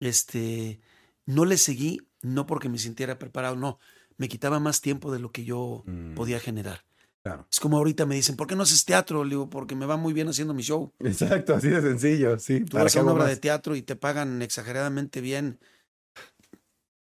[0.00, 0.80] este,
[1.26, 3.78] no le seguí, no porque me sintiera preparado, no,
[4.16, 6.84] me quitaba más tiempo de lo que yo Mm, podía generar.
[7.22, 7.46] Claro.
[7.50, 9.22] Es como ahorita me dicen, ¿por qué no haces teatro?
[9.24, 10.92] Le digo, porque me va muy bien haciendo mi show.
[10.98, 12.60] Exacto, así de sencillo, sí.
[12.64, 13.30] Tú ¿Para vas qué a una obra más?
[13.34, 15.60] de teatro y te pagan exageradamente bien,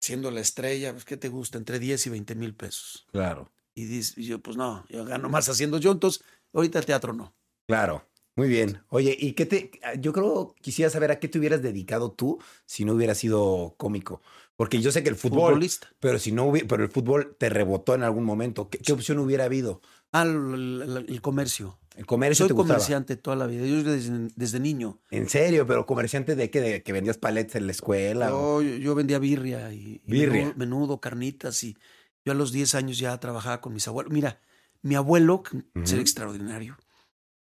[0.00, 1.58] siendo la estrella, pues, ¿qué te gusta?
[1.58, 3.06] Entre 10 y 20 mil pesos.
[3.12, 6.22] Claro, Y dices, y yo, pues no, yo gano más haciendo yo, entonces,
[6.54, 7.34] ahorita teatro no.
[7.68, 8.08] claro.
[8.36, 8.82] Muy bien.
[8.90, 9.70] Oye, ¿y qué te...?
[9.98, 14.20] Yo creo, quisiera saber a qué te hubieras dedicado tú si no hubieras sido cómico.
[14.56, 15.88] Porque yo sé que el fútbol, Futbolista.
[16.00, 18.68] pero si no hubiera, pero el fútbol te rebotó en algún momento.
[18.70, 19.80] ¿Qué, qué opción hubiera habido?
[20.12, 21.78] Ah, el, el- el comercio.
[21.94, 22.74] El comercio Soy te gustaba.
[22.78, 23.64] comerciante toda la vida.
[23.66, 25.00] Yo desde, desde niño.
[25.10, 26.60] En serio, pero comerciante de qué?
[26.60, 28.34] De que vendías paletas en la escuela.
[28.34, 30.02] o- Yo, yo vendía birria y.
[30.06, 31.62] Menudo, menudo, carnitas.
[31.64, 31.76] Y
[32.24, 34.12] yo a los 10 años ya trabajaba con mis abuelos.
[34.12, 34.40] Mira,
[34.82, 35.86] mi abuelo, que Ujú.
[35.86, 36.76] ser extraordinario,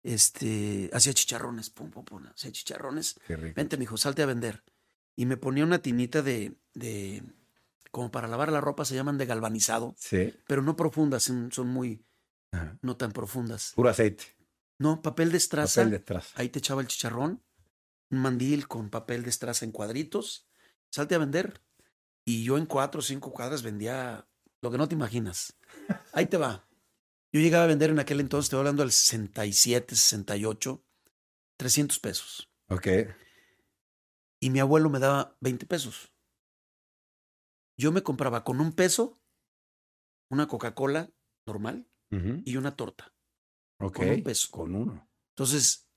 [0.03, 1.69] este, hacía chicharrones.
[1.69, 2.25] Pum, pum, pum.
[2.27, 3.19] Hacía chicharrones.
[3.25, 3.55] Qué rico.
[3.55, 4.63] Vente, mijo, salte a vender.
[5.15, 7.23] Y me ponía una tinita de, de,
[7.91, 10.33] como para lavar la ropa, se llaman de galvanizado, Sí.
[10.47, 12.03] pero no profundas, son, muy,
[12.51, 12.77] Ajá.
[12.81, 13.73] no tan profundas.
[13.75, 14.23] Puro aceite.
[14.79, 15.81] No, papel de estraza.
[15.81, 16.31] Papel detrás.
[16.35, 17.43] Ahí te echaba el chicharrón,
[18.09, 20.47] un mandil con papel de estraza en cuadritos,
[20.89, 21.61] salte a vender.
[22.25, 24.27] Y yo en cuatro o cinco cuadras vendía
[24.61, 25.53] lo que no te imaginas.
[26.13, 26.65] Ahí te va.
[27.33, 30.85] Yo llegaba a vender en aquel entonces, te voy hablando del 67, 68,
[31.57, 32.51] 300 pesos.
[32.69, 32.87] Ok.
[34.39, 36.13] Y mi abuelo me daba 20 pesos.
[37.75, 39.19] Yo me compraba con un peso
[40.29, 41.11] una Coca-Cola
[41.47, 41.89] normal
[42.45, 43.11] y una torta.
[43.79, 43.97] Ok.
[43.97, 44.51] con un peso.
[44.51, 45.09] Con uno.
[45.35, 45.89] Entonces,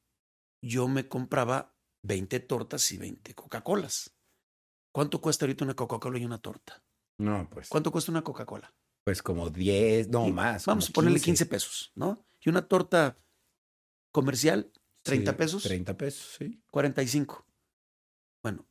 [0.62, 4.16] yo me compraba 20 tortas y 20 Coca-Colas.
[4.92, 6.83] ¿Cuánto cuesta ahorita una Coca-Cola y una torta?
[7.18, 7.68] No, pues.
[7.68, 8.75] ¿Cuánto cuesta una Coca-Cola?
[9.07, 10.66] Pues como 10, no Y más.
[10.66, 12.27] Vamos a ponerle 15 pesos, ¿no?
[12.40, 13.16] Y una torta
[14.11, 16.61] comercial, 30 Sí, pesos, 30 pesos, sí.
[16.73, 17.47] 45.
[18.42, 18.66] Bueno,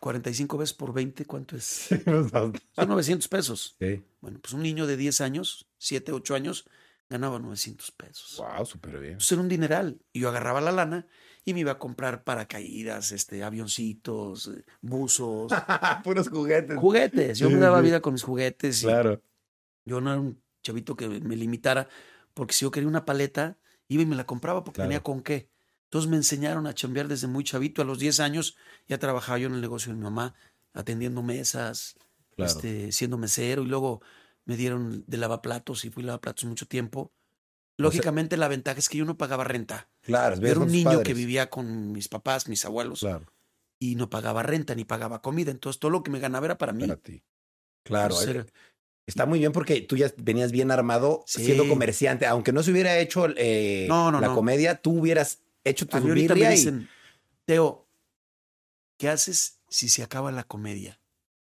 [0.00, 1.62] 45 veces por 20, ¿cuánto es?
[1.62, 1.94] Sí,
[2.74, 3.76] Son 900 pesos.
[3.78, 4.02] sí.
[4.20, 6.64] Bueno, pues un niño de 10 años, 7, 8 años,
[7.08, 8.38] ganaba 900 pesos.
[8.38, 9.12] Wow, súper bien.
[9.12, 10.00] Entonces era un dineral.
[10.12, 11.06] Y yo agarraba la lana
[11.44, 15.52] y me iba a comprar paracaídas, este, avioncitos, eh, buzos,
[16.02, 16.76] Puros juguetes.
[16.78, 17.38] juguetes.
[17.38, 18.82] Yo me daba vida con mis juguetes.
[18.82, 19.22] y Claro.
[19.84, 21.88] Yo no era un chavito que me limitara,
[22.34, 24.88] porque si yo quería una paleta, iba y me la compraba porque Claro.
[24.88, 25.50] tenía con qué.
[25.84, 27.82] Entonces me enseñaron a chambear desde muy chavito.
[27.82, 28.56] A los 10 años
[28.88, 30.34] ya trabajaba yo en el negocio de mi mamá,
[30.72, 31.96] atendiendo mesas,
[32.36, 32.50] Claro.
[32.52, 34.00] este, siendo mesero y luego
[34.46, 37.12] me dieron de lavaplatos y fui lavaplatos mucho tiempo.
[37.76, 39.88] Lógicamente la ventaja es que yo no pagaba renta.
[40.02, 43.26] Claro, Yo era un niño que vivía con mis papás, mis abuelos, Claro,
[43.78, 45.50] y no pagaba renta ni pagaba comida.
[45.50, 46.86] Entonces todo lo que me ganaba era para mí.
[46.86, 47.22] para ti.
[47.82, 48.46] Claro, Entonces, era-
[49.06, 51.44] está muy bien porque tú ya venías bien armado Sí.
[51.44, 52.26] siendo comerciante.
[52.26, 54.34] Aunque no se hubiera hecho eh, No, no, la no.
[54.34, 56.88] comedia, tú hubieras hecho tu me birria dicen,
[57.44, 57.88] Teo,
[58.98, 60.98] ¿qué haces si se acaba la comedia?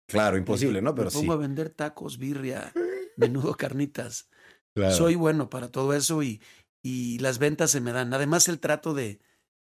[0.07, 0.95] Claro, Le imposible, ¿no?
[0.95, 1.17] Pero me sí.
[1.19, 2.73] pongo a vender tacos, birria,
[3.17, 4.29] menudo, carnitas.
[4.75, 4.95] Claro.
[4.95, 6.41] Soy bueno para todo eso y,
[6.83, 8.13] y las ventas se me dan.
[8.15, 9.21] Además, el trato de,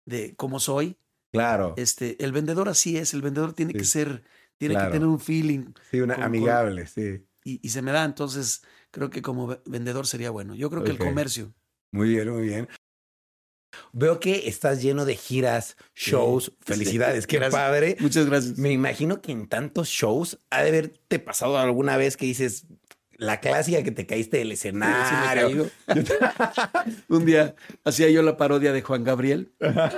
[0.05, 0.97] de cómo soy,
[1.33, 1.75] Claro.
[1.79, 3.79] este, el vendedor así es, el vendedor tiene Sí.
[3.79, 4.23] que ser,
[4.59, 4.91] tiene Claro.
[4.91, 7.25] que tener un feeling Sí, una con- con- amigable, sí.
[7.45, 8.05] Y, y se me da.
[8.05, 10.55] Entonces, creo que como ve- vendedor sería bueno.
[10.55, 11.55] Yo creo que el comercio.
[11.93, 12.69] Muy bien, muy bien.
[13.93, 16.45] Veo que estás lleno de giras, shows.
[16.45, 16.53] Sí.
[16.61, 17.61] Felicidades, qué Gracias.
[17.61, 17.97] padre.
[18.01, 18.59] Muchas gracias.
[18.59, 22.67] Me imagino que en tantos shows ha de haberte pasado alguna vez que dices,
[23.13, 25.47] la clásica que te caíste del Sí, sí escenario.
[25.47, 25.71] caído.
[27.09, 29.53] Un día hacía yo la parodia de Juan Gabriel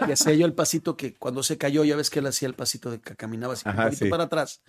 [0.08, 2.54] y hacía yo el pasito que cuando se cayó, ya ves que él hacía el
[2.54, 4.10] pasito de que caminaba así un poquito sí.
[4.10, 4.62] para atrás.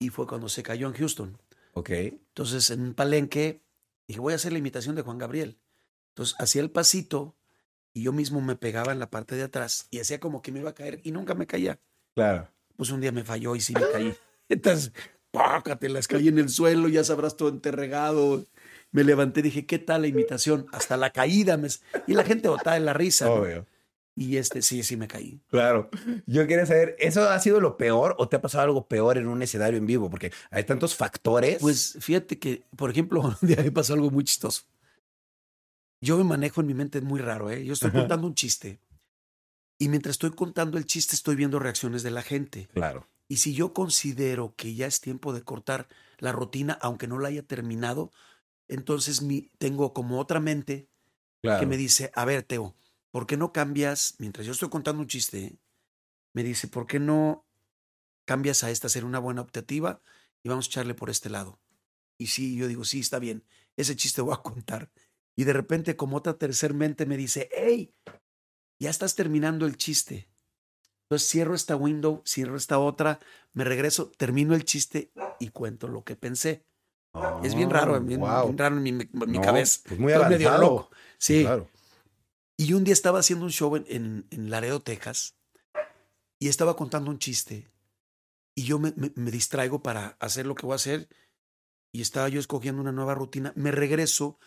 [0.00, 1.38] Y fue cuando se cayó en Houston.
[1.74, 1.90] Ok.
[1.90, 3.62] Entonces, en un palenque,
[4.08, 5.58] dije, voy a hacer la imitación de Juan Gabriel.
[6.10, 7.36] Entonces, hacía el pasito
[7.92, 10.60] y yo mismo me pegaba en la parte de atrás y hacía como que me
[10.60, 11.78] iba a caer y nunca me caía.
[12.14, 12.48] Claro.
[12.76, 14.14] Pues un día me falló y sí me caí.
[14.48, 14.92] Entonces,
[15.30, 18.44] pácate, las caí en el suelo, ya sabrás todo enterregado.
[18.90, 20.66] Me levanté, dije, ¿qué tal la imitación?
[20.72, 21.56] Hasta la caída.
[21.56, 21.68] me-
[22.06, 23.26] Y la gente botaba en la risa.
[23.26, 23.36] ¿no?
[24.16, 25.40] Y este, sí, sí me caí.
[25.48, 25.90] Claro.
[26.26, 29.26] Yo quería saber, ¿eso ha sido lo peor o te ha pasado algo peor en
[29.26, 30.08] un escenario en vivo?
[30.08, 31.58] Porque hay tantos factores.
[31.60, 34.62] Pues fíjate que, por ejemplo, un día me pasó algo muy chistoso.
[36.00, 37.64] Yo me manejo en mi mente muy raro, ¿eh?
[37.64, 38.00] Yo estoy Ajá.
[38.00, 38.78] contando un chiste
[39.78, 42.68] y mientras estoy contando el chiste estoy viendo reacciones de la gente.
[42.72, 43.08] claro.
[43.26, 47.28] Y si yo considero que ya es tiempo de cortar la rutina, aunque no la
[47.28, 48.12] haya terminado,
[48.68, 50.88] entonces mi, tengo como otra mente
[51.42, 51.60] Claro.
[51.60, 52.74] que me dice, a ver, Teo,
[53.14, 55.56] ¿por qué no cambias, mientras yo estoy contando un chiste,
[56.32, 57.46] me dice, ¿por qué no
[58.24, 60.02] cambias a esta, ser una buena optativa
[60.42, 61.60] y vamos a echarle por este lado?
[62.18, 63.44] Y sí, yo digo, sí, está bien,
[63.76, 64.90] ese chiste voy a contar.
[65.36, 67.94] Y de repente, como otra tercer mente me dice, hey,
[68.80, 70.28] ya estás terminando el chiste.
[71.02, 73.20] Entonces cierro esta window, cierro esta otra,
[73.52, 76.64] me regreso, termino el chiste y cuento lo que pensé.
[77.44, 78.46] es bien raro, bien, wow.
[78.46, 79.82] bien raro en mi, en mi No, cabeza.
[79.86, 80.70] Pues muy Estoy medio avanzado.
[80.72, 80.90] loco.
[81.16, 81.42] Sí.
[81.42, 81.68] Claro.
[82.56, 85.36] Y un día estaba haciendo un show en, en, en Laredo, Texas,
[86.38, 87.68] y estaba contando un chiste.
[88.56, 91.08] Y yo me, me- me distraigo para hacer lo que voy a hacer.
[91.92, 93.52] Y estaba yo escogiendo una nueva rutina.
[93.56, 94.38] Me regreso,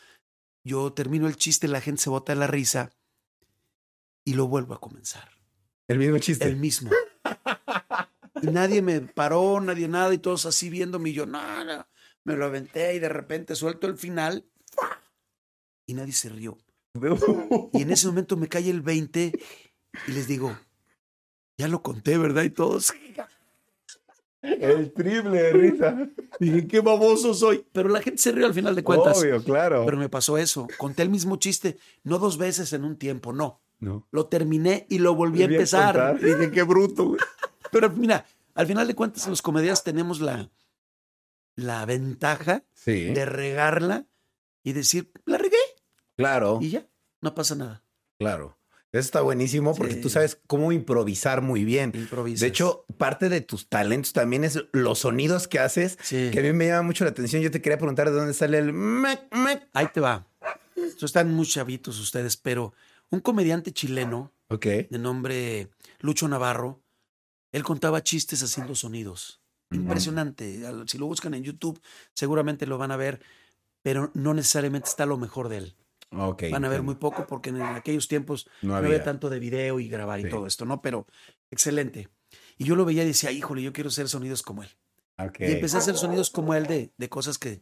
[0.65, 2.91] yo termino el chiste, la gente se bota de la risa
[4.25, 5.29] y lo vuelvo a comenzar.
[5.87, 6.45] El mismo chiste.
[6.45, 6.91] El mismo.
[8.41, 11.09] Y nadie me paró, nadie nada, y todos así viéndome.
[11.09, 11.87] Y yo, no, no.
[12.25, 14.45] Me lo aventé y de repente suelto el final.
[15.85, 16.57] Y nadie se rió.
[17.73, 19.31] Y en ese momento me cae el 20
[20.07, 20.57] y les digo,
[21.57, 22.43] ya lo conté, ¿verdad?
[22.43, 22.93] Y todos,
[24.41, 26.09] El triple de risa.
[26.39, 27.65] dije, qué baboso soy.
[27.73, 29.19] Pero la gente se rió al final de cuentas.
[29.19, 29.83] Obvio, claro.
[29.85, 30.67] Pero me pasó eso.
[30.77, 33.59] Conté el mismo chiste, no dos veces en un tiempo, no.
[33.79, 34.07] no.
[34.11, 36.19] Lo terminé y lo volví a Volví a empezar.
[36.21, 37.05] dije, qué bruto.
[37.09, 37.19] güey".
[37.71, 40.49] Pero mira, al final de cuentas, los comediantes tenemos la,
[41.55, 43.05] la ventaja Sí.
[43.13, 44.05] de regarla
[44.63, 45.37] y decir, la
[46.17, 46.87] Claro, y ya,
[47.21, 47.83] no pasa nada.
[48.19, 48.55] claro.
[48.93, 50.01] Eso está buenísimo porque Sí.
[50.01, 51.91] tú sabes cómo improvisar muy bien.
[51.93, 52.39] Improvisas.
[52.39, 56.29] De hecho, parte de tus talentos también es los sonidos que haces, Sí.
[56.31, 57.41] que a mí me llama mucho la atención.
[57.41, 59.67] Yo te quería preguntar de dónde sale el mec, mec.
[59.73, 60.25] Ahí te va.
[61.01, 62.73] Están muy chavitos ustedes, pero
[63.09, 66.81] un comediante chileno de nombre Lucho Navarro,
[67.51, 69.41] él contaba chistes haciendo sonidos.
[69.69, 70.61] Impresionante.
[70.87, 71.79] Si lo buscan en YouTube,
[72.13, 73.19] seguramente lo van a ver,
[73.83, 75.75] pero no necesariamente está lo mejor de él.
[76.11, 79.03] Van a ver muy poco porque en aquellos tiempos No no había.
[79.03, 80.27] tanto de video y grabar Sí.
[80.27, 80.81] y todo esto, ¿no?
[80.81, 81.05] Pero
[81.51, 82.07] excelente.
[82.57, 84.69] Y yo lo veía y decía, híjole, yo quiero hacer sonidos como él.
[85.39, 87.61] Y empecé a hacer sonidos como él de, de cosas que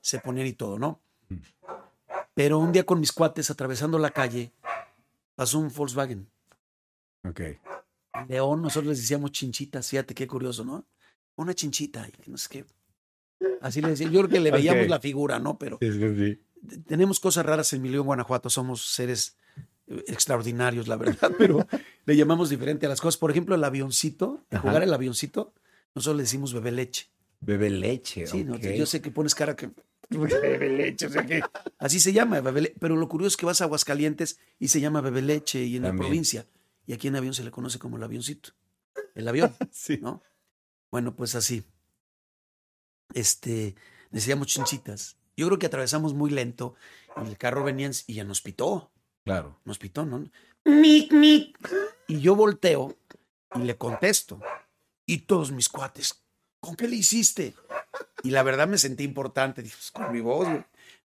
[0.00, 1.00] se ponían y todo, ¿no?
[1.28, 1.36] Mm.
[2.34, 4.52] Pero un día con mis cuates atravesando la calle,
[5.36, 6.28] pasó un Volkswagen.
[7.28, 7.40] Ok.
[8.28, 10.84] León, nosotros les decíamos chinchitas, fíjate qué curioso, ¿no?
[11.36, 12.64] Una chinchita, y no sé qué.
[13.60, 15.58] Así le decía, yo creo que le veíamos la figura, ¿no?
[15.58, 16.40] Pero Sí, sí,
[16.86, 19.36] tenemos cosas raras en mi León, Guanajuato, somos seres
[19.86, 21.66] eh, extraordinarios, la verdad, pero
[22.06, 23.18] le llamamos diferente a las cosas.
[23.18, 24.68] Por ejemplo, el avioncito, el Ajá.
[24.68, 25.54] jugar el avioncito,
[25.94, 27.08] nosotros le decimos bebé leche.
[27.40, 28.26] Bebe leche.
[28.26, 29.70] Sí, no, yo sé que pones cara que.
[30.10, 31.42] Bebe leche, o sea que.
[31.78, 34.80] Así se llama, bebé le- Pero lo curioso es que vas a Aguascalientes y se
[34.80, 36.46] llama bebé leche y en la provincia.
[36.86, 38.50] Y aquí en avión se le conoce como el avioncito.
[39.14, 39.98] El avión, Sí.
[40.02, 40.22] ¿no?
[40.90, 41.64] Bueno, pues así.
[43.14, 43.74] Este,
[44.10, 45.16] decíamos chinchitas.
[45.36, 46.74] Yo creo que atravesamos muy lento.
[47.24, 48.90] Y el carro venía en- y ya nos pitó.
[49.24, 49.58] Claro.
[49.64, 50.24] Nos pitó, ¿no?
[50.64, 51.58] Mic, mic.
[52.08, 52.96] Y yo volteo
[53.54, 54.40] y le contesto.
[55.06, 56.22] Y todos mis cuates,
[56.60, 57.54] ¿con qué le hiciste?
[58.22, 59.62] Y la verdad me sentí importante.
[59.62, 60.64] Dije, pues con mi voz, güey.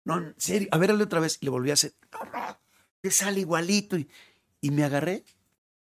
[0.06, 0.68] No, en serio.
[0.72, 1.38] A ver, hazle otra vez.
[1.42, 1.94] Y le volví a hacer.
[3.02, 3.98] Te sale igualito.
[3.98, 4.10] Y,
[4.62, 5.24] y me agarré.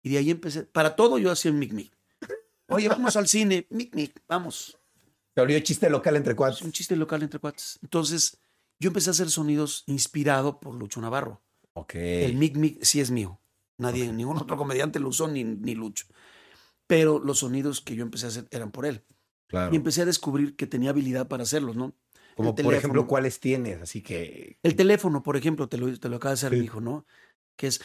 [0.02, 0.64] Y de ahí empecé.
[0.64, 1.92] Para todo yo hacía un mic, mic.
[2.68, 3.68] Oye, vamos al cine.
[3.70, 4.20] Mic, mic.
[4.28, 4.78] Vamos.
[5.40, 6.66] Te abrió chiste local entre Es cuatro.
[6.66, 7.80] un chiste local entre cuates.
[7.82, 8.38] Entonces,
[8.80, 11.42] yo empecé a hacer sonidos inspirado por Lucho Navarro.
[11.74, 11.96] Ok.
[11.96, 13.40] El mic mic sí es mío.
[13.78, 16.06] Nadie, ningún otro comediante lo usó ni, ni Lucho.
[16.88, 19.06] Pero los sonidos que yo empecé a hacer eran por él.
[19.48, 19.72] Claro.
[19.74, 21.94] Y empecé a descubrir que tenía habilidad para hacerlos, ¿no?
[22.36, 22.78] Como el por teléfono.
[22.78, 23.82] ejemplo, ¿cuáles tienes?
[23.82, 24.58] Así que.
[24.64, 26.58] El teléfono, por ejemplo, te lo, te lo acaba de hacer Sí.
[26.60, 27.06] mi hijo, ¿no?
[27.56, 27.80] Que es.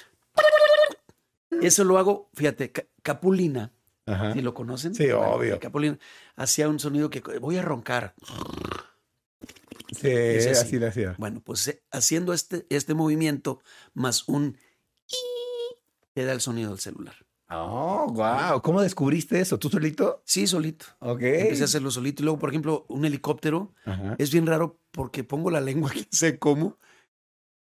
[1.62, 3.73] Eso lo hago, fíjate, Ca- Capulina,
[4.07, 4.33] Ajá.
[4.33, 4.95] ¿sí lo conocen?
[4.95, 5.59] Sí, obvio.
[5.59, 5.99] Capulina
[6.37, 8.14] hacía un sonido que voy a roncar.
[9.93, 10.49] Sí, así.
[10.49, 11.14] así lo hacía.
[11.19, 13.61] Bueno, pues eh, haciendo este, este movimiento
[13.95, 14.59] más un
[16.14, 17.14] te da el sonido del celular.
[17.51, 18.62] Oh, wow.
[18.62, 19.59] ¿Cómo descubriste eso?
[19.59, 20.23] ¿Tú solito?
[20.25, 20.87] Sí, solito.
[21.01, 21.23] Ok.
[21.23, 22.23] Empecé a hacerlo solito.
[22.23, 24.17] Y luego, por ejemplo, un helicóptero Ajá.
[24.19, 26.79] es bien raro porque pongo la lengua, que sé cómo,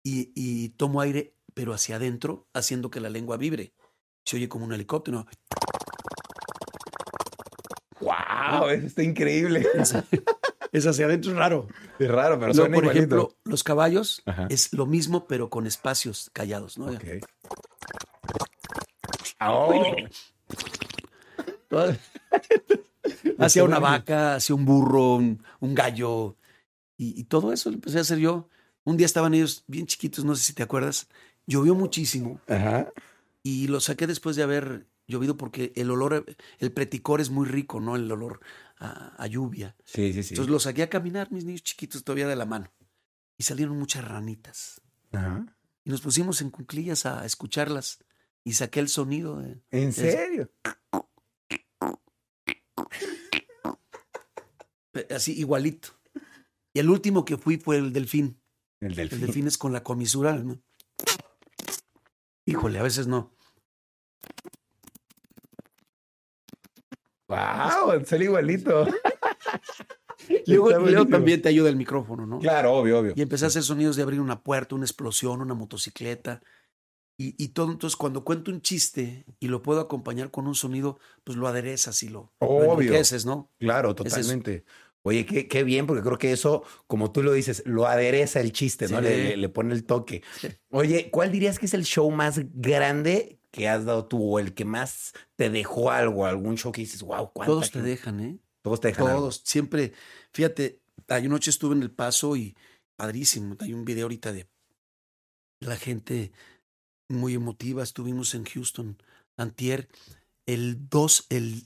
[0.04, 3.72] y, y tomo aire, pero hacia adentro, haciendo que la lengua vibre.
[4.24, 5.26] Se oye como un helicóptero.
[8.52, 9.66] Wow, eso está increíble.
[10.72, 11.68] Es, hacia adentro, es raro.
[11.98, 12.98] Es raro, pero suena por igualito.
[13.16, 14.46] ejemplo, los caballos Ajá.
[14.50, 16.86] es lo mismo, pero con espacios callados, ¿no?
[16.86, 17.04] Ok.
[19.40, 19.94] Oh,
[23.38, 26.36] hacia una vaca, hacia un burro, un, un gallo.
[26.96, 28.48] Y, y todo eso lo empecé a hacer yo.
[28.84, 31.08] Un día estaban ellos bien chiquitos, no sé si te acuerdas.
[31.46, 32.90] Llovió muchísimo Ajá.
[33.42, 36.24] y lo saqué después de haber llovido porque el olor,
[36.58, 37.96] el preticor es muy rico, ¿no?
[37.96, 38.40] El olor
[38.78, 39.76] a, a lluvia.
[39.84, 40.34] Sí, sí, sí.
[40.34, 42.72] Entonces los saqué a caminar, mis niños chiquitos todavía de la mano.
[43.38, 44.80] Y salieron muchas ranitas.
[45.12, 45.46] Ajá.
[45.84, 48.02] Y nos pusimos en cuclillas a escucharlas.
[48.44, 49.40] Y saqué el sonido.
[49.40, 50.50] de- ¿En serio?
[55.10, 55.88] así igualito.
[56.72, 58.40] Y el último que fui fue el delfín.
[58.80, 59.20] El El delfín.
[59.20, 60.34] delfín es con la comisura.
[60.36, 60.60] ¿no?
[62.46, 63.34] Híjole, a veces no.
[67.28, 68.86] Wow, sale igualito.
[70.46, 72.38] Luego, también te ayuda el micrófono, ¿no?
[72.38, 73.12] Claro, obvio, obvio.
[73.16, 76.42] Y empecé a hacer sonidos de abrir una puerta, una explosión, una motocicleta.
[77.18, 80.98] Y, y todo, entonces cuando cuento un chiste y lo puedo acompañar con un sonido,
[81.24, 82.72] pues lo aderezas y lo, lo Obvio.
[82.72, 83.50] enriqueces, ¿no?
[83.58, 84.64] Claro, totalmente.
[85.02, 88.52] Oye, qué, qué bien, porque creo que eso, como tú lo dices, lo adereza el
[88.52, 88.98] chiste, ¿no?
[88.98, 89.36] Sí.
[89.36, 90.22] Le, pone el toque.
[90.70, 94.52] Oye, ¿cuál dirías que es el show más grande que has dado tú o el
[94.52, 96.26] que más te dejó algo?
[96.26, 98.38] ¿Algún show que dices, wow, cuánta Todos te dejan, ¿eh?
[98.60, 99.20] Todos te dejan algo.
[99.20, 99.94] Todos, siempre.
[100.30, 102.54] Fíjate, hay noche estuve en El Paso y
[102.96, 103.56] padrísimo.
[103.60, 104.46] Hay un video ahorita de
[105.60, 106.32] la gente
[107.08, 107.82] muy emotiva.
[107.82, 108.98] Estuvimos en Houston,
[109.38, 109.88] Antier,
[110.44, 111.64] el 2, el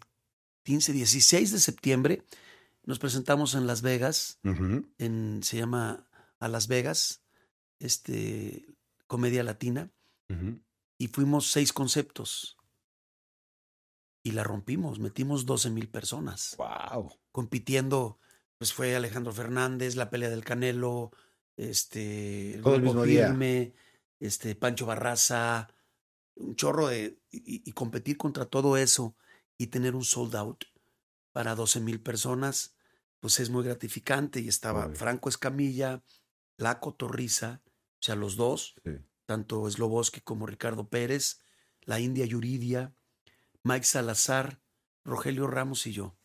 [0.62, 2.22] 15, 16 de septiembre.
[2.84, 6.06] Nos presentamos en Las Vegas, en, se llama
[6.38, 7.24] A Las Vegas,
[7.80, 8.64] este,
[9.08, 9.90] comedia latina,
[10.28, 10.60] Ujú.
[11.00, 12.58] Y fuimos seis conceptos.
[14.22, 17.18] Y la rompimos, metimos 12 mil personas Wow.
[17.32, 18.20] compitiendo,
[18.58, 21.10] pues fue Alejandro Fernández, la pelea del Canelo,
[21.56, 23.28] este, Todo el mismo día.
[23.28, 23.72] Firme,
[24.20, 25.68] este, Pancho Barraza,
[26.36, 29.16] un chorro de, y, y competir contra todo eso
[29.56, 30.64] y tener un sold out
[31.32, 32.76] para 12 mil personas,
[33.20, 34.40] pues es muy gratificante.
[34.40, 34.96] Y estaba Obvio.
[34.96, 36.02] Franco Escamilla,
[36.58, 38.90] La Cotorriza, o sea, los dos, Sí.
[39.30, 41.38] Tanto Sloboski como Ricardo Pérez,
[41.82, 42.92] la India Yuridia,
[43.62, 44.60] Mike Salazar,
[45.04, 46.16] Rogelio Ramos y yo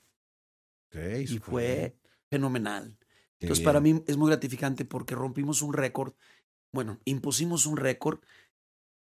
[0.92, 2.00] y fue
[2.32, 2.98] fenomenal.
[3.38, 3.66] Qué Entonces, bien.
[3.66, 6.16] para mí es muy gratificante porque rompimos un récord,
[6.72, 8.22] bueno, impusimos un récord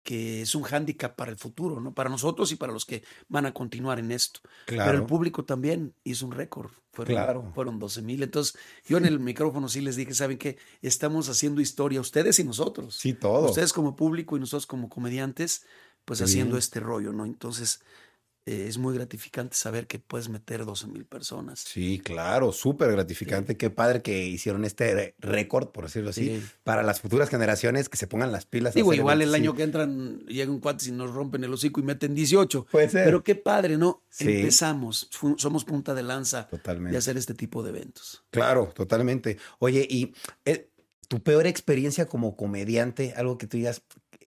[0.05, 1.91] que es un hándicap para el futuro, ¿no?
[1.91, 4.39] Para nosotros y para los que van a continuar en esto.
[4.67, 5.07] Pero el Claro.
[5.07, 6.69] público también hizo un récord.
[6.93, 7.51] Fueron, Claro.
[7.55, 8.21] fueron 12 mil.
[8.21, 8.55] Entonces,
[8.87, 10.57] yo en el micrófono sí les dije, ¿saben qué?
[10.83, 12.95] Estamos haciendo historia, ustedes y nosotros.
[12.95, 13.47] Sí, todo.
[13.49, 15.65] Ustedes como público y nosotros como comediantes,
[16.05, 17.25] pues haciendo este rollo, ¿no?
[17.25, 17.81] Entonces,
[18.47, 21.61] eh, es muy gratificante saber que puedes meter 12 mil personas.
[21.61, 23.57] Sí, claro, súper gratificante.
[23.57, 26.43] Qué padre que hicieron este récord, por decirlo así, Sí.
[26.63, 28.73] para las futuras generaciones que se pongan las pilas.
[28.75, 31.83] Digo, igual el año que entran llega un cuate y nos rompen el hocico y
[31.83, 32.67] meten 18.
[32.71, 33.05] Puede ser.
[33.05, 34.03] Pero qué padre, ¿no?
[34.19, 36.91] Empezamos, somos punta de lanza Totalmente.
[36.91, 38.23] de hacer este tipo de eventos.
[38.29, 39.37] Claro, totalmente.
[39.59, 40.13] Oye, y
[40.45, 40.69] eh,
[41.07, 43.81] tu peor experiencia como comediante, algo que tú digas,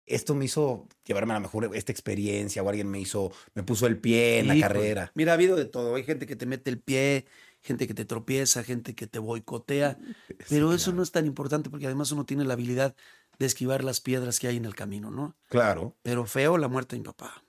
[0.06, 3.86] esto me hizo llevarme a lo mejor esta experiencia, o alguien me hizo, me puso
[3.86, 5.10] el pie en la carrera.
[5.14, 5.94] Mira, ha habido de todo.
[5.96, 7.26] Hay gente que te mete el pie,
[7.60, 9.98] gente que te tropieza, gente que te boicotea.
[10.48, 12.94] Pero eso no es tan importante porque además uno tiene la habilidad
[13.38, 15.36] de esquivar las piedras que hay en el camino, ¿no?
[15.48, 17.42] Claro, Pero feo la muerte de mi papá.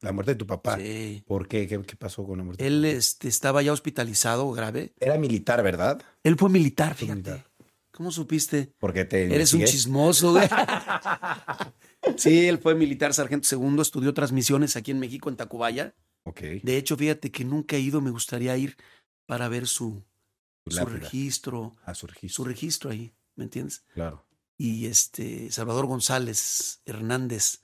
[0.00, 0.76] la muerte de tu papá.
[0.78, 1.24] Sí.
[1.26, 1.66] ¿Por qué?
[1.66, 1.80] qué?
[1.82, 2.62] qué pasó con la muerte?
[2.62, 2.96] de tu Él papá?
[2.98, 4.92] este, estaba ya hospitalizado grave.
[5.00, 6.00] Era militar, ¿verdad?
[6.22, 7.14] Él fue militar, fíjate.
[7.30, 7.50] militar.
[7.90, 8.72] ¿Cómo supiste?
[8.78, 10.48] Porque te Eres un chismoso, güey.
[12.16, 15.94] sí, él fue militar sargento segundo, estudió transmisiones aquí en México, en Tacubaya.
[16.24, 16.40] Ok.
[16.62, 18.76] De hecho, fíjate que nunca he ido, me gustaría ir
[19.26, 20.04] para ver su,
[20.68, 22.44] su registro, A su registro.
[22.44, 23.84] su registro ahí, ¿me entiendes?
[23.94, 24.24] Claro.
[24.58, 27.62] Y este, Salvador González Hernández,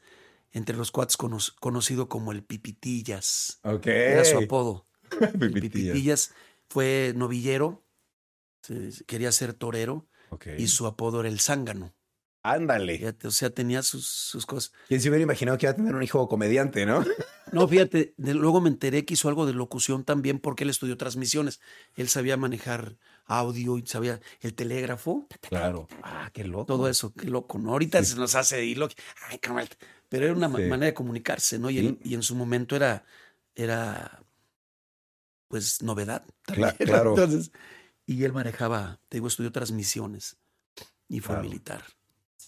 [0.51, 3.87] entre los cuates cono- conocido como el Pipitillas, Ok.
[3.87, 4.87] era su apodo.
[5.11, 5.53] Pipitillas.
[5.53, 6.33] Pipitillas
[6.69, 7.85] fue novillero,
[9.07, 10.09] quería ser torero
[10.59, 11.95] y su apodo era el zángano.
[12.43, 12.97] Ándale.
[12.99, 14.73] Fíjate, o sea, tenía sus, sus cosas.
[14.89, 17.05] ¿Quién se hubiera imaginado que iba a tener un hijo comediante, no?
[17.51, 20.99] No, fíjate, de- luego me enteré que hizo algo de locución también porque él estudió
[20.99, 21.61] transmisiones.
[21.97, 25.89] Él sabía manejar audio y sabía el telégrafo, Claro.
[26.03, 26.67] Ah, qué loco.
[26.67, 27.71] todo eso, qué loco, ¿no?
[27.73, 28.93] Ahorita se nos hace ir loco.
[29.31, 29.41] Ay.
[30.11, 30.53] Pero era una Sí.
[30.65, 31.71] manera de comunicarse, ¿no?
[31.71, 31.87] Y, Sí.
[31.87, 33.07] en, y en su momento era,
[33.55, 34.23] era,
[35.49, 36.27] pues, novedad.
[36.45, 37.11] También, claro.
[37.17, 37.51] Entonces,
[38.05, 40.37] y él manejaba, te digo, estudió transmisiones
[41.09, 41.49] y fue Claro.
[41.49, 41.85] militar.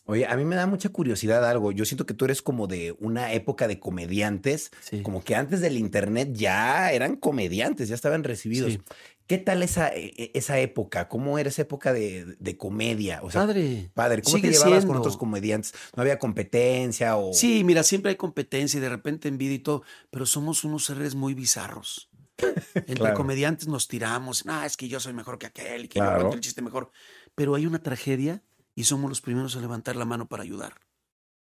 [0.06, 1.70] Oye, a mí me da mucha curiosidad algo.
[1.72, 5.02] Yo siento que tú eres como de una época de comediantes, Sí.
[5.02, 8.72] como que antes del internet ya eran comediantes, ya estaban recibidos.
[8.72, 8.80] Sí.
[9.28, 11.08] ¿Qué tal esa, e- e- esa época?
[11.08, 13.20] ¿Cómo era esa época de, de comedia?
[13.22, 13.88] O sea, Padre.
[13.94, 15.72] padre, ¿cómo te llevabas con otros comediantes?
[15.94, 17.32] ¿No había competencia o...?
[17.32, 21.14] Sí, mira, siempre hay competencia y de repente envidia y todo, pero somos unos seres
[21.14, 22.10] muy bizarros.
[22.74, 23.14] Entre Claro.
[23.16, 26.12] comediantes nos tiramos, ah, es que yo soy mejor que aquel y que Claro.
[26.16, 26.90] yo cuento el chiste mejor.
[27.36, 28.42] Pero hay una tragedia
[28.80, 30.80] y somos los primeros a levantar la mano para ayudar.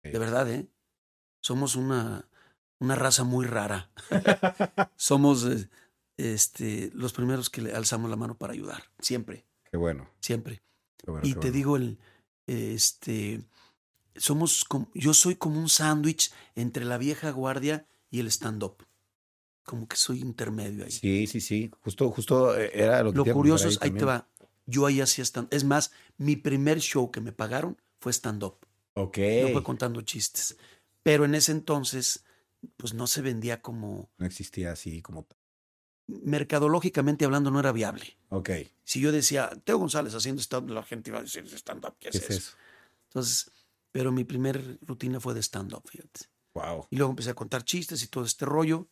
[0.02, 0.66] De verdad, ¿eh?
[1.40, 2.28] Somos una,
[2.80, 3.92] una raza muy rara.
[4.96, 5.46] somos
[6.16, 8.82] este, los primeros que le alzamos la mano para ayudar.
[8.98, 10.10] Siempre, Qué bueno.
[10.20, 10.62] siempre.
[10.98, 11.54] qué bueno, Y qué te bueno.
[11.54, 11.98] digo, el,
[12.48, 13.44] este,
[14.16, 18.84] somos, como- yo soy como un sándwich entre la vieja guardia y el stand-up.
[19.64, 20.90] Como que soy intermedio ahí.
[20.90, 21.70] Sí, sí, sí.
[21.82, 24.28] Justo, justo eh, era lo que Lo te curioso es, ahí te va,
[24.66, 28.58] yo ahí hacía stand Es más, mi primer show que me pagaron fue stand-up.
[28.94, 29.18] Ok.
[29.42, 30.56] No fue contando chistes.
[31.02, 32.24] Pero en ese entonces,
[32.76, 35.26] pues no se vendía como, No existía así como...
[36.06, 38.18] mercadológicamente hablando, no era viable.
[38.28, 38.50] Ok.
[38.84, 42.12] Si yo decía, Teo González haciendo stand-up, la gente iba a decir, stand-up, ¿qué es,
[42.12, 42.38] ¿Qué es eso?
[42.38, 42.56] eso?
[43.08, 43.50] Entonces,
[43.90, 46.26] pero mi primer rutina fue de stand-up, fíjate.
[46.54, 46.86] Wow.
[46.90, 48.88] Y luego empecé a contar chistes y todo este rollo.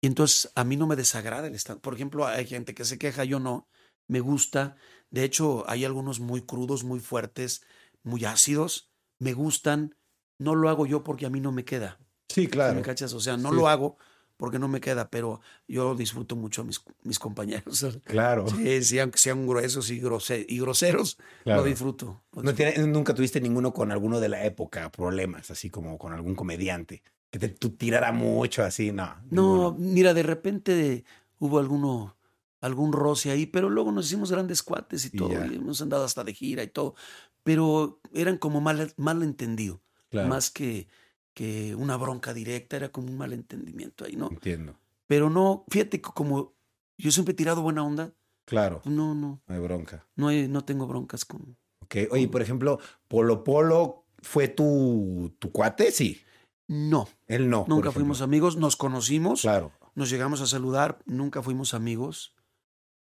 [0.00, 1.80] Y entonces a mí no me desagrada el stand.
[1.80, 3.68] Por ejemplo, hay gente que se queja, yo no.
[4.08, 4.76] Me gusta.
[5.10, 7.62] De hecho, hay algunos muy crudos, muy fuertes,
[8.02, 8.90] muy ácidos.
[9.18, 9.94] Me gustan.
[10.38, 11.98] No lo hago yo porque a mí no me queda.
[12.28, 12.74] Sí, ¿Sí claro.
[12.74, 13.12] ¿Me cachas?
[13.12, 13.56] O sea, no Sí.
[13.56, 13.96] lo hago
[14.38, 17.86] porque no me queda, pero yo disfruto mucho a mis, mis compañeros.
[18.04, 18.46] Claro.
[18.48, 21.60] Sí, sí, aunque sean gruesos y, grose- y groseros, claro.
[21.60, 22.06] lo disfruto.
[22.32, 22.72] lo No disfruto.
[22.74, 27.02] tiene- nunca tuviste ninguno con alguno de la época, problemas, así como con algún comediante.
[27.30, 29.14] Que te tú tirara mucho así, no.
[29.30, 29.76] No, ninguno.
[29.78, 31.04] mira, de repente
[31.38, 32.16] hubo alguno,
[32.62, 36.04] algún roce ahí, pero luego nos hicimos grandes cuates y Y todo, y hemos andado
[36.04, 36.94] hasta de gira y todo,
[37.42, 40.88] pero eran como mal, malentendido, Claro, más que,
[41.34, 44.28] que una bronca directa, era como un malentendimiento ahí, ¿no?
[44.30, 44.76] entiendo.
[45.06, 46.54] Pero no, fíjate que como
[46.96, 50.06] yo siempre he tirado buena onda, Claro, no, no, no hay bronca.
[50.16, 51.56] no, hay- no tengo broncas con...
[51.80, 56.20] Ok, oye, por ejemplo, Polo Polo fue tu, tu cuate, sí.
[56.68, 57.66] No, Él no.
[57.68, 62.34] nunca fuimos amigos, nos conocimos, Claro, nos llegamos a saludar, nunca fuimos amigos.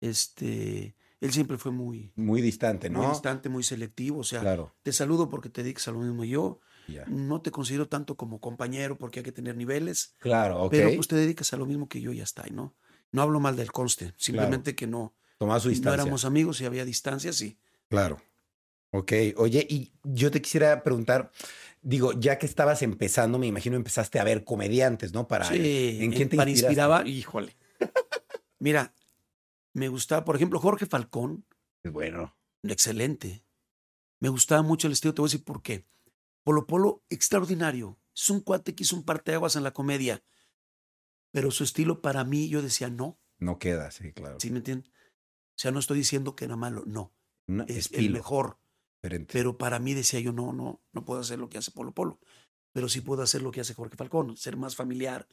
[0.01, 2.99] Este, él siempre fue muy, muy distante, ¿no?
[2.99, 4.19] muy distante, muy selectivo.
[4.19, 6.59] O sea, Claro, te saludo porque te dedicas a lo mismo yo.
[6.87, 7.05] ya.
[7.07, 10.15] No te considero tanto como compañero porque hay que tener niveles.
[10.19, 10.71] Claro, ok.
[10.71, 12.75] Pero pues te dedicas a lo mismo que yo y ya está, ¿y ¿no?
[13.11, 16.03] No hablo mal del conste, simplemente que no, Tomaba su no distancia.
[16.03, 17.57] éramos amigos y había distancia, sí.
[17.89, 18.21] Claro.
[18.91, 21.31] Ok, oye, y yo te quisiera preguntar,
[21.81, 25.27] digo, ya que estabas empezando, me imagino empezaste a ver comediantes, ¿no?
[25.27, 27.55] Para, Sí, ¿En quién te para inspiraba, híjole.
[28.59, 28.93] Mira,
[29.73, 31.45] me gustaba, por ejemplo, Jorge Falcón,
[31.83, 32.35] Es bueno.
[32.63, 33.43] excelente.
[34.21, 35.85] Me gustaba mucho el estilo, te voy a decir por qué.
[36.43, 37.99] Polo Polo, extraordinario.
[38.15, 40.23] Es un cuate que hizo un parteaguas en la comedia.
[41.31, 44.37] Pero su estilo para mí, yo decía, no, No queda, sí, claro.
[44.39, 44.91] ¿sí me entienden?
[44.91, 47.13] O sea, no estoy diciendo que era malo, no.
[47.67, 48.57] Es el mejor.
[49.01, 49.31] diferente.
[49.33, 52.19] Pero para mí decía yo, no, no, no puedo hacer lo que hace Polo Polo.
[52.73, 55.27] Pero sí puedo hacer lo que hace Jorge Falcón, ser más familiar,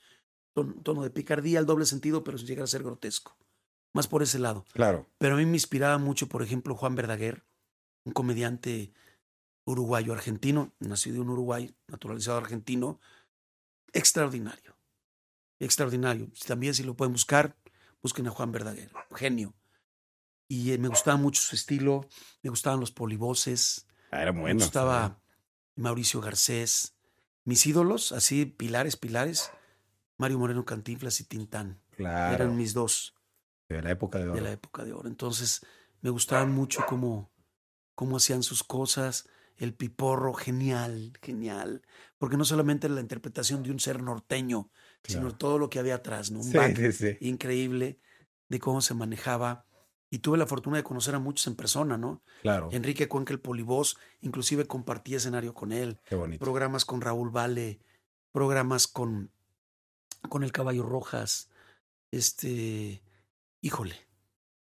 [0.54, 3.36] ton- tono de picardía, el doble sentido, pero sin llegar a ser grotesco.
[3.96, 4.64] Más por ese lado.
[4.72, 7.44] Claro, Pero a mí me inspiraba mucho, por ejemplo, Juan Verdaguer,
[8.04, 8.92] un comediante
[9.64, 13.00] uruguayo argentino, nacido en Uruguay, naturalizado argentino,
[13.92, 14.76] extraordinario.
[15.58, 16.28] Extraordinario.
[16.46, 17.56] También si lo pueden buscar,
[18.02, 19.54] busquen a Juan Verdaguer, genio.
[20.48, 22.06] Y eh, me gustaba mucho su estilo,
[22.42, 24.60] me gustaban los polivoces, Ah, era me bueno.
[24.60, 25.20] gustaba
[25.74, 26.94] Mauricio Garcés.
[27.44, 29.50] Mis ídolos, así, pilares, pilares,
[30.16, 31.80] Mario Moreno Cantinflas y Tintán.
[31.96, 32.34] Claro.
[32.34, 33.15] Eran mis dos
[33.68, 34.34] De la época de oro.
[34.34, 35.08] de la época de oro.
[35.08, 35.64] Entonces,
[36.00, 37.30] me gustaban mucho cómo,
[37.94, 39.28] cómo hacían sus cosas.
[39.56, 41.82] El piporro, genial, genial.
[42.18, 44.70] Porque no solamente la interpretación de un ser norteño,
[45.02, 45.28] Claro.
[45.28, 46.40] sino todo lo que había atrás, ¿no?
[46.40, 47.16] Un Sí, sí, sí.
[47.20, 48.00] increíble
[48.48, 49.64] de cómo se manejaba.
[50.10, 52.22] Y tuve la fortuna de conocer a muchos en persona, ¿no?
[52.42, 52.68] Claro.
[52.72, 55.98] Enrique Cuenca, el Polivoz, inclusive compartí escenario con él.
[56.04, 56.44] Qué bonito.
[56.44, 57.80] Programas con Raúl Vale,
[58.32, 59.30] programas con,
[60.28, 61.48] con el Caballo Rojas.
[62.10, 63.02] Este,
[63.60, 63.96] híjole.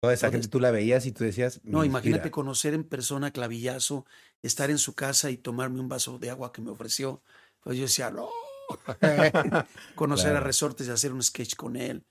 [0.02, 1.62] Toda esa gente tú la veías y tú decías.
[1.64, 4.06] No, me imagínate conocer en persona a Clavillazo,
[4.42, 7.22] estar en su casa y tomarme un vaso de agua que me ofreció.
[7.62, 8.30] Pues yo decía, no,
[9.96, 10.40] Conocer a.
[10.40, 12.04] Resortes y hacer un sketch con él.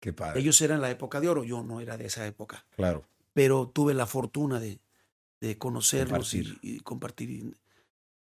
[0.00, 0.40] Qué padre.
[0.40, 2.66] Ellos eran la época de oro, yo no era de esa época.
[2.76, 3.04] Claro.
[3.32, 4.80] Pero tuve la fortuna de,
[5.40, 6.58] de conocerlos y- Compartir.
[6.62, 7.54] y, compartir y,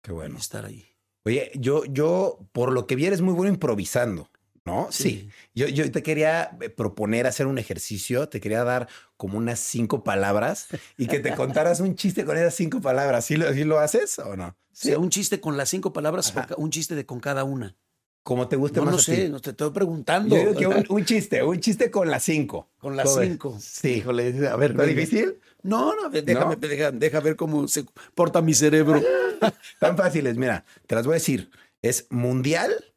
[0.01, 0.37] Qué y bueno.
[0.37, 0.85] estar ahí.
[1.25, 4.29] Oye, yo, yo, por lo que vi, eres muy bueno improvisando,
[4.65, 4.87] ¿no?
[4.91, 5.29] Sí.
[5.53, 8.87] Yo, yo te quería eh, proponer hacer un ejercicio, te quería dar
[9.17, 13.25] como unas cinco palabras y que te contaras un chiste con esas cinco palabras.
[13.25, 14.55] ¿Sí lo, sí lo haces o no?
[14.71, 17.75] Sea, un chiste con las cinco palabras, o un chiste de con cada una.
[18.23, 20.35] Como te guste No, más no sé, no te estoy preguntando.
[20.35, 22.69] Yo digo que un, un chiste, un chiste con las cinco.
[22.79, 23.57] Con las cinco.
[23.59, 23.95] Sí.
[23.95, 24.71] Híjole, a ver.
[24.71, 25.39] ¿Está difícil?
[25.61, 26.67] No, no, déjame, ¿No?
[26.67, 27.85] Deja, deja ver cómo se
[28.15, 29.01] porta mi cerebro.
[29.79, 31.51] Tan fáciles, mira, te las voy a decir.
[31.81, 32.92] Es mundial,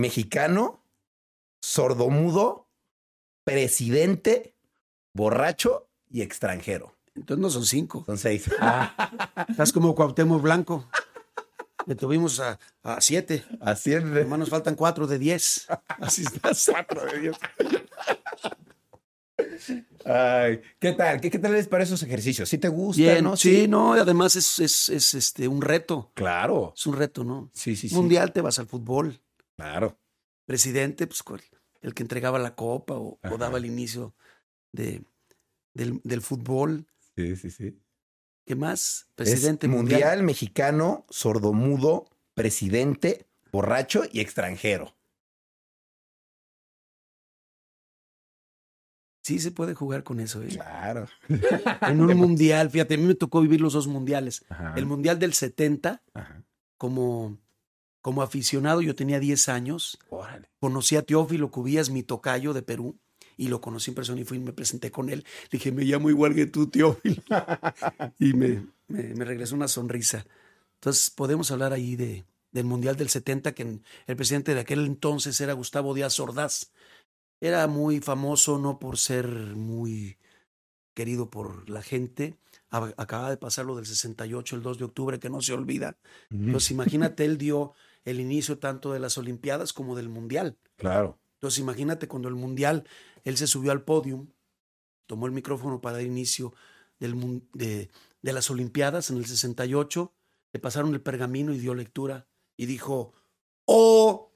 [0.00, 0.82] mexicano,
[1.62, 2.68] sordomudo,
[3.44, 4.54] presidente,
[5.14, 6.96] borracho y extranjero.
[7.14, 8.02] Entonces no son cinco.
[8.06, 8.48] Son seis.
[9.48, 10.88] Estás como Cuauhtémoc Blanco.
[11.86, 13.44] Le tuvimos a, a siete.
[13.60, 14.04] Así es.
[14.04, 15.66] de- Además nos faltan cuatro de diez.
[15.88, 16.68] Así estás.
[16.70, 17.36] Cuatro de Dios.
[20.04, 21.20] Ay, ¿qué tal?
[21.20, 22.48] ¿Qué, qué tal les para esos ejercicios?
[22.48, 23.36] ¿Sí te gusta, Bien, no?
[23.36, 26.10] sí, no, y además es, es, es, este, un reto.
[26.14, 26.72] Claro.
[26.76, 27.50] Es un reto, ¿no?
[27.52, 27.94] Sí, sí, sí.
[27.94, 29.20] Mundial te vas al fútbol.
[29.60, 29.98] Claro.
[30.46, 31.22] Presidente, pues
[31.82, 34.14] el que entregaba la copa o, daba el inicio
[34.72, 35.04] de,
[35.74, 36.86] del, del fútbol.
[37.14, 37.78] Sí, sí, sí.
[38.46, 39.06] ¿Qué más?
[39.08, 44.96] Es Presidente mundial, mexicano, sordomudo, presidente, borracho y extranjero.
[49.22, 50.42] Sí se puede jugar con eso.
[50.42, 50.48] ¿eh?
[50.48, 51.06] Claro.
[51.82, 54.44] En un mundial, fíjate, a mí me tocó vivir los dos mundiales.
[54.48, 54.74] Ajá.
[54.76, 56.44] El mundial del 70, Ajá.
[56.76, 57.38] como,
[58.02, 59.98] como aficionado, yo tenía 10 años.
[60.08, 60.48] Órale.
[60.60, 62.98] Conocí a Teófilo Cubías, mi tocayo de Perú,
[63.36, 65.24] y lo conocí en persona y fui y me presenté con él.
[65.50, 67.22] Le dije, me llamo igual que tú, Teófilo.
[68.18, 70.26] y me, me, me regresó una sonrisa.
[70.74, 75.40] Entonces, podemos hablar ahí de, del Mundial del 70, que el presidente de aquel entonces
[75.40, 76.72] era Gustavo Díaz Ordaz.
[77.40, 80.18] Era muy famoso, no por ser muy
[80.94, 82.36] querido por la gente.
[82.70, 85.96] Ab- Acaba de pasar lo del 68, el 2 de octubre, que no se olvida.
[86.30, 87.72] Entonces, imagínate, él dio
[88.04, 90.58] el inicio tanto de las Olimpiadas como del Mundial.
[90.76, 91.18] Claro.
[91.34, 92.84] Entonces, imagínate cuando el Mundial,
[93.24, 94.28] él se subió al podium,
[95.06, 96.54] tomó el micrófono para dar inicio
[96.98, 100.12] del, de las Olimpiadas en el 68,
[100.52, 102.26] le pasaron el pergamino y dio lectura
[102.56, 103.14] y dijo,
[103.64, 104.32] oh,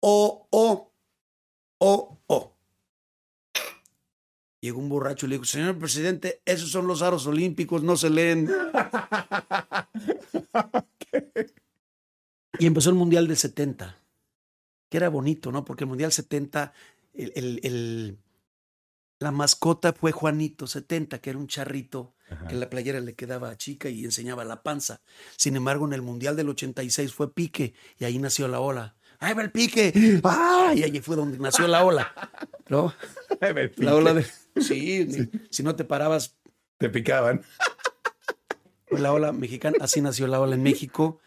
[0.00, 0.92] oh, oh,
[1.78, 2.50] oh, oh.
[4.60, 8.10] Llegó un borracho y le dijo, señor presidente, esos son los aros olímpicos, no se
[8.10, 8.48] leen.
[12.58, 13.98] Y empezó el Mundial del 70,
[14.90, 15.64] que era bonito, ¿no?
[15.64, 16.72] Porque el Mundial 70,
[17.14, 18.18] el, el- el-
[19.20, 22.46] la mascota fue Juanito 70, que era un charrito Ajá.
[22.48, 25.00] que la playera le quedaba chica y enseñaba la panza.
[25.36, 28.96] Sin embargo, en el Mundial del 86 fue Pique y ahí nació la ola.
[29.20, 30.20] ¡Ahí va el Pique!
[30.24, 30.72] ¡Ah!
[30.76, 32.12] Y allí fue donde nació la ola.
[32.68, 32.92] ¿No?
[33.76, 34.26] La ola de...
[34.60, 36.36] Sí, ni- si no te parabas,
[36.78, 37.42] Te picaban.
[38.86, 39.76] fue la ola mexicana.
[39.80, 41.20] Así nació la ola en México.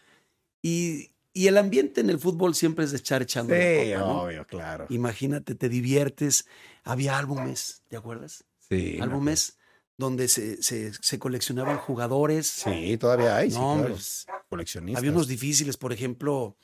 [0.62, 3.98] Y, y el ambiente en el fútbol siempre es de echar echando la Sí, copa,
[4.06, 4.22] ¿no?
[4.22, 4.86] obvio, claro.
[4.88, 6.46] Imagínate, te diviertes.
[6.84, 8.44] Había álbumes, ¿te acuerdas?
[8.68, 8.96] Sí.
[8.98, 9.58] me álbumes
[9.96, 12.46] donde se, se, se coleccionaban jugadores.
[12.46, 13.50] Sí, todavía hay.
[13.50, 13.94] no, claro.
[13.94, 14.98] pues, Coleccionistas.
[15.00, 16.56] había unos difíciles, por ejemplo,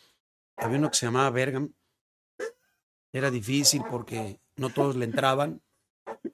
[0.56, 1.72] había uno que se llamaba Bergam.
[3.12, 5.62] Era difícil porque no todos le entraban.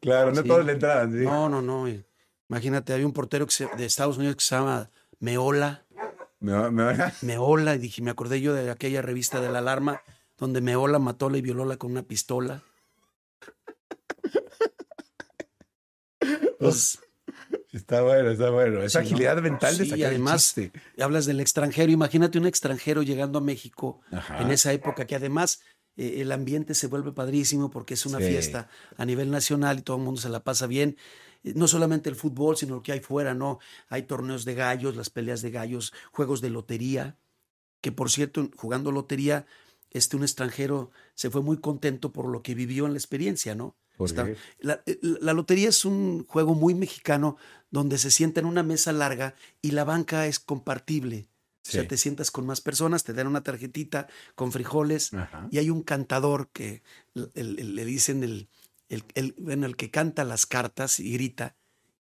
[0.00, 0.48] Claro, no Sí.
[0.48, 1.24] todos le entraban, sí.
[1.24, 1.86] No, no, no.
[2.48, 5.86] Imagínate, había un portero que se- de Estados Unidos que se llama Meola.
[6.40, 10.02] Me me Meola, y dije, me acordé yo de aquella revista de la alarma
[10.38, 12.62] donde Meola mató y violóla con una pistola.
[16.58, 16.98] Pues,
[17.72, 18.82] Está bueno, está bueno.
[18.82, 19.14] Esa Sí, ¿no?
[19.14, 20.72] agilidad mental de Sí, sacar el además, chiste.
[21.00, 24.42] hablas del extranjero, imagínate un extranjero llegando a México Ajá.
[24.42, 25.62] en esa época, que además
[25.96, 28.24] eh, el ambiente se vuelve padrísimo porque es una Sí.
[28.24, 30.96] fiesta a nivel nacional y todo el mundo se la pasa bien.
[31.44, 33.58] Eh, No solamente el fútbol, sino lo que hay fuera, ¿no?
[33.88, 37.16] Hay torneos de gallos, las peleas de gallos, juegos de lotería,
[37.80, 39.46] que por cierto, jugando lotería,
[39.90, 43.74] este un extranjero se fue muy contento por lo que vivió en la experiencia, ¿no?
[44.60, 47.36] La, eh, la lotería es un juego muy mexicano
[47.70, 51.28] donde se sienta en una mesa larga y la banca es compartible.
[51.66, 55.46] O sea, te sientas con más personas, te dan una tarjetita con frijoles Ajá.
[55.50, 56.82] y hay un cantador que
[57.34, 58.48] el- le dicen el,
[58.90, 61.56] el, el- bueno, el que canta las cartas y grita,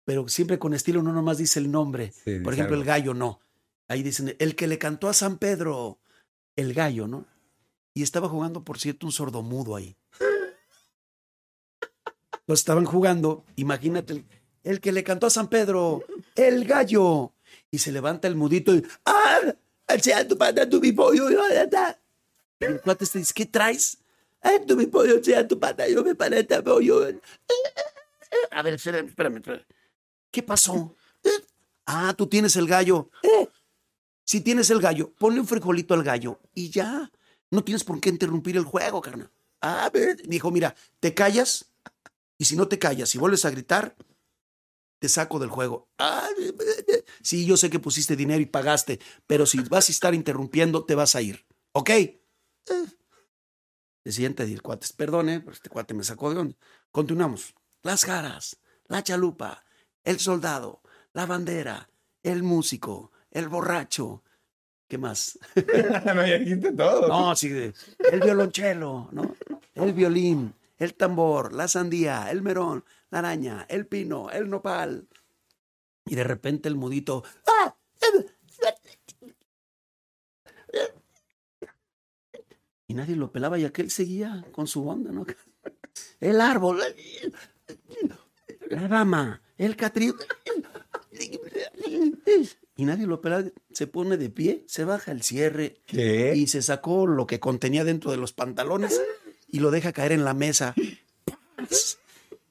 [0.04, 2.12] pero siempre con estilo, no nomás dice el nombre.
[2.12, 3.40] Sí, Por ejemplo, el gallo no.
[3.88, 5.98] Ahí dicen, el que le cantó a San Pedro,
[6.56, 7.26] el gallo, ¿no?
[7.94, 9.96] Y estaba jugando, por cierto, un sordomudo ahí.
[12.46, 14.24] Lo estaban jugando, imagínate, el,
[14.62, 16.04] el que le cantó a San Pedro,
[16.34, 17.32] el gallo.
[17.70, 19.38] Y se levanta el mudito y, ¡ah!
[19.86, 23.98] Alzando para tu mi pollo, Y el cuate te dice, ¿qué traes?
[24.66, 27.06] Tú me pollo, sea tu pata, yo me paleta, pollo.
[28.50, 29.42] A ver, espérame, espérame.
[30.30, 30.96] ¿Qué pasó?
[31.86, 33.10] Ah, tú tienes el gallo.
[34.24, 37.10] Si tienes el gallo, ponle un frijolito al gallo y ya.
[37.50, 39.30] No tienes por qué interrumpir el juego, carnal.
[39.60, 41.72] A ver, dijo, mira, te callas
[42.38, 43.96] y si no te callas y vuelves a gritar,
[44.98, 45.88] te saco del juego.
[47.22, 50.94] Sí, yo sé que pusiste dinero y pagaste, pero si vas a estar interrumpiendo, te
[50.94, 51.44] vas a ir.
[51.72, 51.90] ¿Ok?
[54.04, 56.56] Se siente y el cuate, perdone, pero este cuate me sacó de onda.
[56.90, 57.54] Continuamos.
[57.82, 59.64] Las caras, la chalupa,
[60.04, 60.82] el soldado,
[61.14, 61.88] la bandera,
[62.22, 64.22] el músico, el borracho.
[64.86, 65.38] ¿Qué más?
[66.14, 67.08] no, ya dijiste todo.
[67.08, 69.34] No, sí, el violonchelo, ¿no?
[69.74, 75.08] El violín, el tambor, la sandía, el merón, la araña, el pino, el nopal.
[76.04, 77.24] Y de repente el mudito.
[77.46, 77.53] ¡Ah!
[82.86, 85.26] Y nadie lo pelaba y aquel seguía con su onda, ¿no?
[86.20, 86.80] El árbol,
[88.68, 90.14] la dama, el catrín.
[92.76, 93.44] Y nadie lo pelaba.
[93.72, 95.80] Se pone de pie, se baja el cierre.
[95.86, 96.34] ¿Qué?
[96.34, 99.00] Y se sacó lo que contenía dentro de los pantalones
[99.48, 100.74] y lo deja caer en la mesa.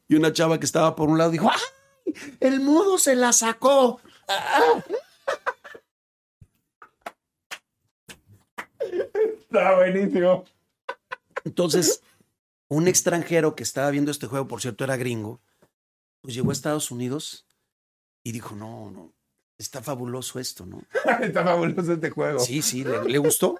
[0.08, 2.14] Y una chava que estaba por un lado dijo, ¡ay!
[2.40, 4.00] El mudo se la sacó.
[9.54, 10.46] Está buenísimo.
[11.46, 12.02] Entonces,
[12.70, 15.42] un extranjero que estaba viendo este juego, por cierto, era gringo,
[16.22, 17.46] pues llegó a Estados Unidos
[18.24, 19.14] y dijo, no, no,
[19.60, 20.82] está fabuloso esto, ¿no?
[21.22, 22.40] Está fabuloso este juego.
[22.40, 23.60] Sí, sí, le, le gustó.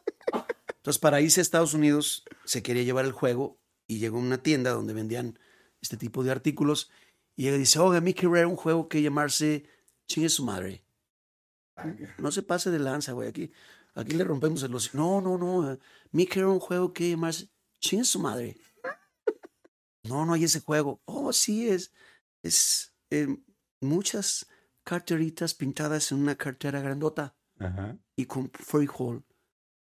[0.78, 4.42] Entonces, para irse a Estados Unidos, se quería llevar el juego y llegó a una
[4.42, 5.38] tienda donde vendían
[5.82, 6.90] este tipo de artículos
[7.36, 9.66] y ella dice, oiga, me quiero un juego que llamarse
[10.08, 10.84] Chingue su madre.
[12.18, 13.52] No se pase de lanza, güey, aquí,
[13.96, 14.94] aquí le rompemos el los...
[14.94, 15.78] No, no, no,
[16.12, 17.50] me quiero un juego que llamarse
[17.84, 18.56] Chingue su madre.
[20.04, 21.02] No, no hay ese juego.
[21.06, 21.92] Oh, sí, es,
[22.42, 23.28] es eh,
[23.82, 24.48] muchas
[24.84, 27.98] carteritas pintadas en una cartera grandota Ajá.
[28.16, 29.26] y con frijol.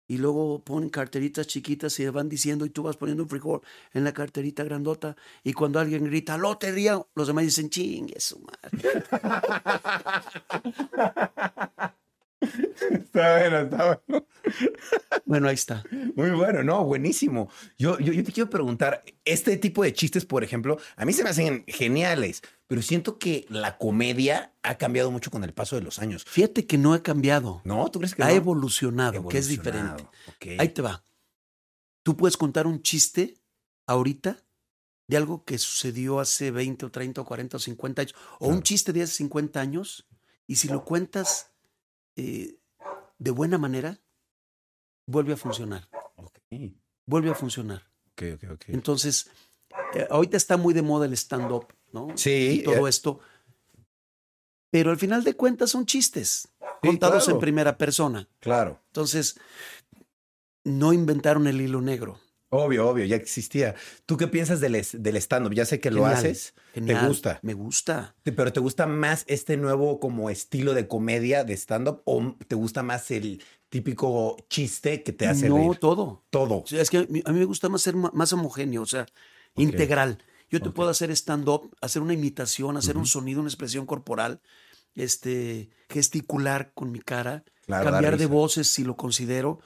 [0.07, 3.61] Y luego ponen carteritas chiquitas y van diciendo y tú vas poniendo un frijol
[3.93, 5.17] en la carterita grandota.
[5.43, 9.03] Y cuando alguien grita, lotería, los demás dicen, chingue su madre.
[12.39, 14.27] Está bueno, está bueno.
[15.25, 15.83] Bueno, ahí está.
[16.15, 17.49] Muy bueno, no, buenísimo.
[17.77, 21.23] Yo, yo, yo te quiero preguntar, este tipo de chistes, por ejemplo, a mí se
[21.23, 25.81] me hacen geniales, pero siento que la comedia ha cambiado mucho con el paso de
[25.81, 26.23] los años.
[26.25, 27.61] Fíjate que no he cambiado.
[27.65, 27.89] ¿No?
[27.89, 28.33] ¿Tú crees que ha no?
[28.33, 30.03] evolucionado, que es diferente.
[30.03, 30.59] Evolucionado, ok.
[30.59, 31.03] Ahí te va.
[32.03, 33.35] Tú puedes contar un chiste
[33.87, 34.37] ahorita
[35.07, 38.61] de algo que sucedió hace 20 o 30 o 40 o 50 años, o un
[38.61, 40.07] chiste de hace 50 años,
[40.45, 41.51] y si lo cuentas
[42.17, 42.57] eh,
[43.19, 43.99] de buena manera,
[45.07, 45.87] vuelve a funcionar,
[47.05, 47.83] vuelve a funcionar.
[48.67, 49.29] Entonces,
[49.93, 52.09] eh, ahorita está muy de moda el stand-up, ¿no?
[52.17, 52.89] Sí, Y todo eh.
[52.89, 53.19] esto.
[54.71, 56.49] Pero al final de cuentas son chistes,
[56.81, 57.37] contados claro.
[57.37, 58.27] en primera persona.
[58.39, 58.81] Claro.
[58.87, 59.39] Entonces,
[60.63, 62.19] no inventaron el hilo negro.
[62.57, 63.75] Obvio, obvio, ya existía.
[64.05, 65.53] ¿Tú qué piensas del, del stand-up?
[65.53, 66.55] Ya sé que lo haces.
[66.73, 67.01] genial.
[67.01, 67.39] ¿Te gusta?
[67.43, 68.15] Me gusta.
[68.23, 72.81] ¿Pero te gusta más este nuevo como estilo de comedia de stand-up o te gusta
[72.81, 75.77] más el típico chiste que te hace no, reír?
[75.77, 76.23] todo.
[76.31, 76.63] Todo.
[76.63, 79.05] O sea, es que a mí, me gusta más ser más homogéneo, o sea,
[79.55, 80.17] integral.
[80.49, 84.39] Yo te puedo hacer stand-up, hacer una imitación, hacer un sonido, una expresión corporal,
[84.95, 89.59] este, gesticular con mi cara, Claro, cambiar de voces si lo considero,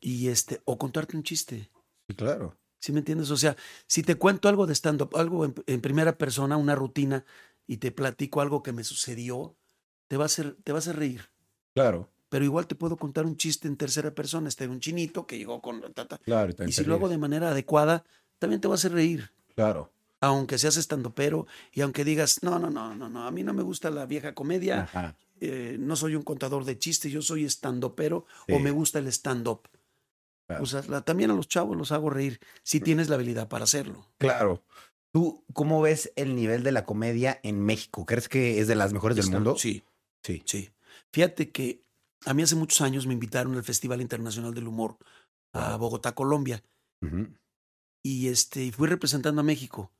[0.00, 1.70] y este, o contarte un chiste.
[2.08, 2.56] Sí, claro.
[2.78, 3.30] ¿Sí me entiendes?
[3.30, 7.24] O sea, si te cuento algo de stand-up, algo en, en primera persona, una rutina,
[7.66, 9.54] y te platico algo que me sucedió,
[10.08, 11.30] te va a hacer, te va a hacer reír.
[11.74, 12.08] Claro.
[12.28, 14.48] Pero igual te puedo contar un chiste en tercera persona.
[14.48, 15.80] Este un chinito que llegó con.
[15.92, 16.50] ta, ta, Claro.
[16.50, 18.04] y también si lo hago de manera adecuada,
[18.38, 19.30] también te va a hacer reír.
[19.54, 19.92] Claro.
[20.20, 23.62] Aunque seas estandopero y aunque digas, no, no, no, no, no, a mí no me
[23.62, 25.16] gusta la vieja comedia, Ajá.
[25.40, 28.62] eh, no soy un contador de chistes, yo soy estandopero o Sí.
[28.62, 29.68] me gusta el stand-up.
[30.52, 30.62] Claro.
[30.62, 33.64] O sea, la- también a los chavos los hago reír si tienes la habilidad para
[33.64, 34.06] hacerlo.
[34.18, 34.62] Claro.
[35.12, 38.06] ¿Tú cómo ves el nivel de la comedia en México?
[38.06, 39.56] ¿Crees que es de las mejores del Está- mundo?
[39.58, 39.82] Sí,
[40.24, 40.42] Sí.
[40.46, 40.70] sí.
[41.12, 41.82] Fíjate que
[42.24, 44.96] a mí hace muchos años me invitaron al Festival Internacional del Humor
[45.52, 45.76] a.
[45.76, 46.62] Bogotá, Colombia.
[48.04, 49.90] Y este fui representando a México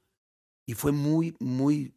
[0.67, 1.93] y fue muy muy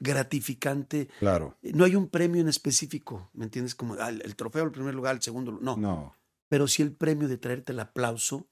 [0.00, 1.56] gratificante Claro.
[1.62, 4.94] no hay un premio en específico me entiendes como ah, el, el trofeo el primer
[4.94, 6.16] lugar el segundo no, No.
[6.50, 8.46] Pero sí el premio de traerte el aplauso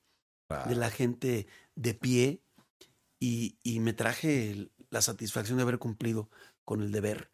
[0.66, 2.40] de la gente de pie
[3.20, 6.30] y, y me traje el- la satisfacción de haber cumplido
[6.64, 7.30] con el deber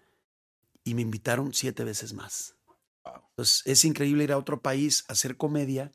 [0.82, 2.56] y me invitaron siete veces más
[3.04, 3.22] Wow.
[3.30, 5.92] entonces es increíble ir a otro país a hacer comedia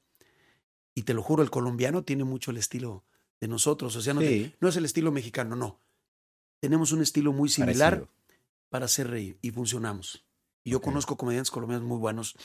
[0.95, 3.05] Y te lo juro, el colombiano tiene mucho el estilo
[3.39, 3.95] de nosotros.
[3.95, 4.53] O sea, no, Sí.
[4.59, 5.80] no es el estilo mexicano, no.
[6.59, 8.13] Tenemos un estilo muy similar Parecido.
[8.70, 10.26] para hacer reír y funcionamos.
[10.65, 12.36] Y yo conozco comediantes colombianos muy buenos,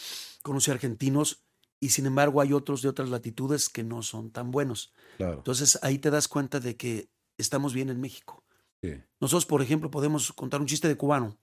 [0.43, 1.43] conocí argentinos
[1.85, 4.93] y sin embargo hay otros de otras latitudes que no son tan buenos.
[5.17, 5.37] Claro.
[5.39, 7.09] Entonces ahí te das cuenta de que
[7.39, 8.43] estamos bien en México.
[8.83, 8.93] Sí.
[9.21, 11.37] Nosotros, por ejemplo, podemos contar un chiste de cubano.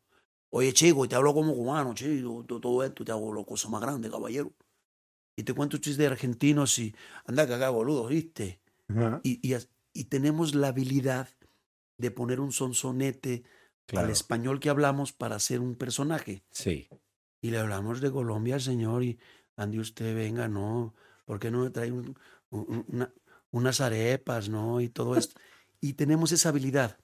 [0.51, 3.81] Oye, chico, te hablo como cubano, chico, to- todo esto, te hago la cosa más
[3.81, 4.51] grande, caballero.
[5.37, 6.93] Y te cuento un chiste de argentinos y
[7.25, 8.59] anda cagá, boludo, ¿viste?
[8.89, 9.21] Ajá.
[9.23, 9.55] Y, y
[9.93, 11.27] y tenemos la habilidad
[11.97, 13.43] de poner un sonsonete
[13.87, 14.05] Claro.
[14.05, 16.43] al español que hablamos para hacer un personaje.
[16.51, 16.87] Sí.
[17.41, 19.19] Y le hablamos de Colombia al señor y
[19.57, 20.93] ande usted, venga, no,
[21.25, 22.17] ¿por qué no me trae un-
[22.49, 23.13] un- una-
[23.51, 24.81] unas arepas, no?
[24.81, 25.39] Y todo esto.
[25.83, 26.99] y tenemos esa habilidad.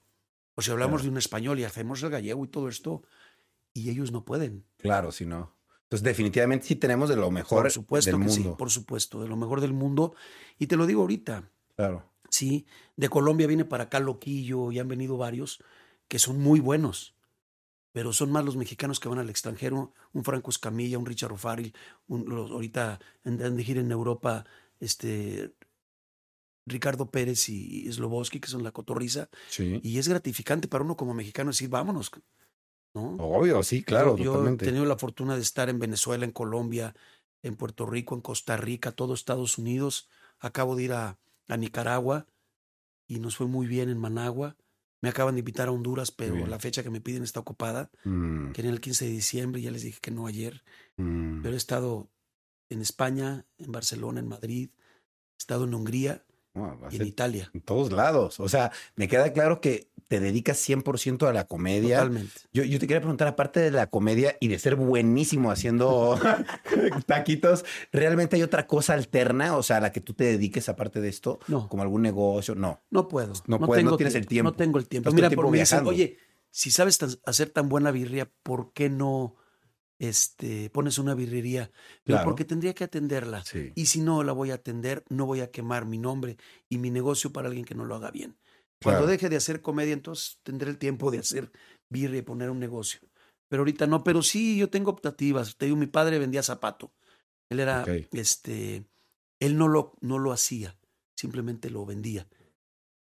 [0.54, 1.02] O si hablamos Claro.
[1.04, 3.02] de un español y hacemos el gallego y todo esto,
[3.74, 4.64] y ellos no pueden.
[4.76, 5.56] Claro, si no.
[5.82, 8.50] Entonces, definitivamente sí tenemos de lo mejor Por supuesto del que mundo.
[8.52, 10.14] sí, por supuesto, de lo mejor del mundo.
[10.58, 12.04] Y te lo digo ahorita, Claro.
[12.30, 15.60] sí, de Colombia viene para acá Loquillo y han venido varios
[16.06, 17.14] que son muy buenos,
[17.98, 22.50] pero son más los mexicanos que van al extranjero, un Franco Escamilla, un Richard los-
[22.52, 24.46] ahorita andan de gira en Europa,
[24.78, 25.52] este
[26.64, 29.80] Ricardo Pérez y Sloboski, que son la cotorriza, Sí.
[29.82, 32.12] y es gratificante para uno como mexicano decir, vámonos,
[32.94, 33.16] ¿no?
[33.18, 36.94] Obvio, sí, claro, yo, he tenido la fortuna de estar en Venezuela, en Colombia,
[37.42, 40.08] en Puerto Rico, en Costa Rica, todo Estados Unidos.
[40.38, 41.18] Acabo de ir a,
[41.48, 42.28] a Nicaragua
[43.08, 44.56] y nos fue muy bien en Managua.
[45.00, 46.50] Me acaban de invitar a Honduras, pero bien.
[46.50, 47.90] la fecha que me piden está ocupada.
[48.04, 50.62] Mm, Querían el 15 de diciembre, ya les dije que no ayer.
[50.96, 51.42] mm.
[51.42, 52.10] Pero he estado
[52.68, 56.24] en España, en Barcelona, en Madrid, he estado en Hungría
[56.90, 57.50] y en Italia.
[57.54, 58.40] en todos lados.
[58.40, 61.98] O sea, me queda claro que te dedicas 100% a la comedia.
[61.98, 62.32] Totalmente.
[62.52, 66.18] Yo, yo te quería preguntar, aparte de la comedia y de ser buenísimo haciendo
[67.06, 69.56] taquitos, ¿realmente hay otra cosa alterna?
[69.56, 72.54] O sea, a la que tú te dediques aparte de esto, No, como algún negocio.
[72.54, 72.80] No.
[72.90, 73.32] no puedo.
[73.46, 74.50] No puedes, no tengo tienes el tie- tiempo.
[74.50, 75.08] No tengo el tiempo.
[75.10, 75.90] Estás Mira, el tiempo por- me dicen, viajando.
[75.90, 76.18] oye,
[76.50, 79.36] si sabes tan- hacer tan buena birria, ¿por qué no
[79.98, 81.70] este, pones una birrería?
[82.04, 82.24] Pero Claro.
[82.24, 83.44] porque tendría que atenderla.
[83.44, 83.72] Sí.
[83.74, 86.36] Y si no la voy a atender, no voy a quemar mi nombre
[86.68, 88.36] y mi negocio para alguien que no lo haga bien.
[88.82, 89.06] Cuando Claro.
[89.06, 91.50] deje de hacer comedia, entonces tendré el tiempo de hacer
[91.90, 93.00] birria y poner un negocio.
[93.48, 95.56] Pero ahorita no, pero sí, yo tengo optativas.
[95.56, 96.92] Te digo, mi padre vendía zapato.
[97.50, 98.10] Él era, Ok.
[98.12, 98.86] este,
[99.40, 100.78] él no lo, no lo hacía,
[101.16, 102.28] simplemente lo vendía.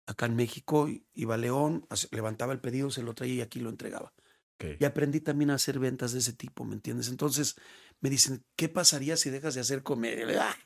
[0.07, 3.71] Acá en México iba a León, levantaba el pedido, se lo traía y aquí lo
[3.71, 4.13] entregaba.
[4.81, 7.09] Y aprendí también a hacer ventas de ese tipo, ¿me entiendes?
[7.09, 7.57] Entonces
[8.03, 10.51] me dicen, ¿qué pasaría si dejas de hacer comedia?
[10.51, 10.57] "Ah,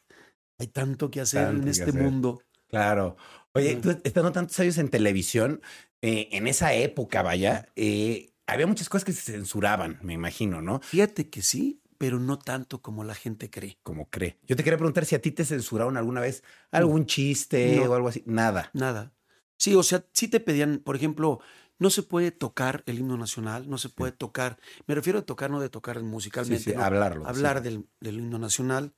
[0.59, 1.93] hay tanto que hacer Tanto en que este hacer.
[1.93, 2.45] mundo.
[2.69, 3.17] Claro.
[3.53, 5.61] Oye, tú estando tantos años en televisión,
[6.03, 10.81] eh, en esa época, vaya, eh, había muchas cosas que se censuraban, me imagino, ¿no?
[10.81, 13.79] Fíjate que sí, pero no tanto como la gente cree.
[13.83, 14.39] Como cree.
[14.43, 17.91] Yo te quería preguntar si a ti te censuraron alguna vez algún chiste No.
[17.91, 18.23] o algo así.
[18.27, 18.71] Nada.
[18.75, 19.15] Nada.
[19.57, 21.41] Sí, o sea, sí te pedían, por ejemplo,
[21.79, 25.51] no se puede tocar el himno nacional, no se puede tocar, me refiero a tocar,
[25.51, 26.83] no de tocar musicalmente, sí, ¿no?
[26.85, 27.27] hablarlo.
[27.27, 28.95] hablar del, del himno nacional,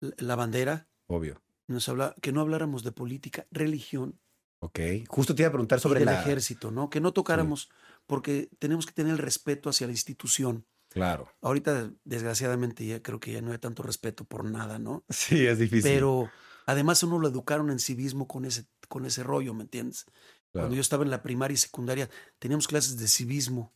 [0.00, 1.40] la bandera, Obvio.
[1.68, 4.18] Nos habla, que no habláramos de política, religión
[4.60, 4.80] Ok.
[5.08, 6.20] Justo te iba a preguntar sobre y del la...
[6.20, 6.90] ejército, ¿no?
[6.90, 7.68] Que no tocáramos,
[8.06, 10.66] porque tenemos que tener el respeto hacia la institución.
[10.88, 11.32] Claro.
[11.42, 15.04] Ahorita, desgraciadamente, ya creo que ya no hay tanto respeto por nada, ¿no?
[15.08, 15.82] Sí, es difícil.
[15.82, 16.30] Pero
[16.66, 20.06] además uno lo educaron en civismo con ese, con ese rollo, ¿me entiendes?
[20.50, 22.08] Cuando yo estaba en la primaria y secundaria,
[22.38, 23.72] teníamos clases de civismo.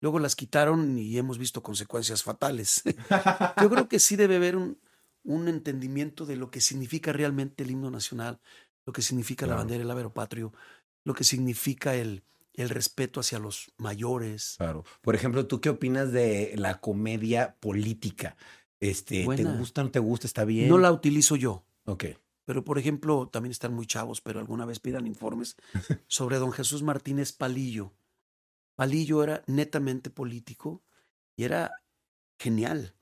[0.00, 2.82] Luego las quitaron y hemos visto consecuencias fatales.
[3.60, 4.78] Yo creo que sí debe haber un,
[5.24, 8.40] un entendimiento de lo que significa realmente el himno nacional,
[8.84, 10.52] lo que significa la bandera, el aeropatrio,
[11.04, 14.56] lo que significa el, el respeto hacia los mayores.
[14.58, 14.84] Claro.
[15.00, 18.36] Por ejemplo, ¿tú qué opinas de la comedia política?
[18.80, 20.26] Este, ¿Te gusta, no te gusta?
[20.26, 20.68] ¿Está bien?
[20.68, 21.64] No la utilizo yo.
[21.84, 22.04] Ok.
[22.44, 25.56] Pero, por ejemplo, también están muy chavos, pero alguna vez pidan informes
[26.08, 27.92] sobre don Jesús Martínez Palillo.
[28.74, 30.82] Palillo era netamente político
[31.36, 31.70] y era
[32.38, 32.96] genial.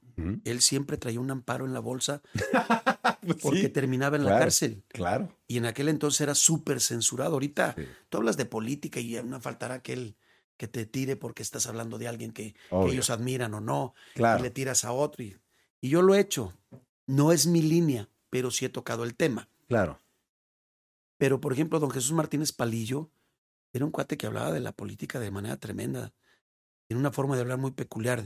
[0.45, 2.23] Él siempre traía un amparo en la bolsa
[3.21, 4.83] Pues porque sí, terminaba en la cárcel.
[4.89, 5.37] claro.
[5.47, 7.35] Y en aquel entonces era súper censurado.
[7.35, 10.16] Ahorita Sí, tú hablas de política y no faltará aquel
[10.57, 13.95] que te tire porque estás hablando de alguien que, ellos admiran o no.
[14.14, 14.41] Claro.
[14.41, 15.23] Y le tiras a otro.
[15.23, 15.37] Y,
[15.81, 16.53] y yo lo he hecho.
[17.07, 19.49] No es mi línea, pero sí he tocado el tema.
[19.68, 19.99] Claro.
[21.18, 23.11] Pero, por ejemplo, don Jesús Martínez Palillo
[23.73, 26.12] era un cuate que hablaba de la política de manera tremenda.
[26.87, 28.25] Tiene una forma de hablar muy peculiar.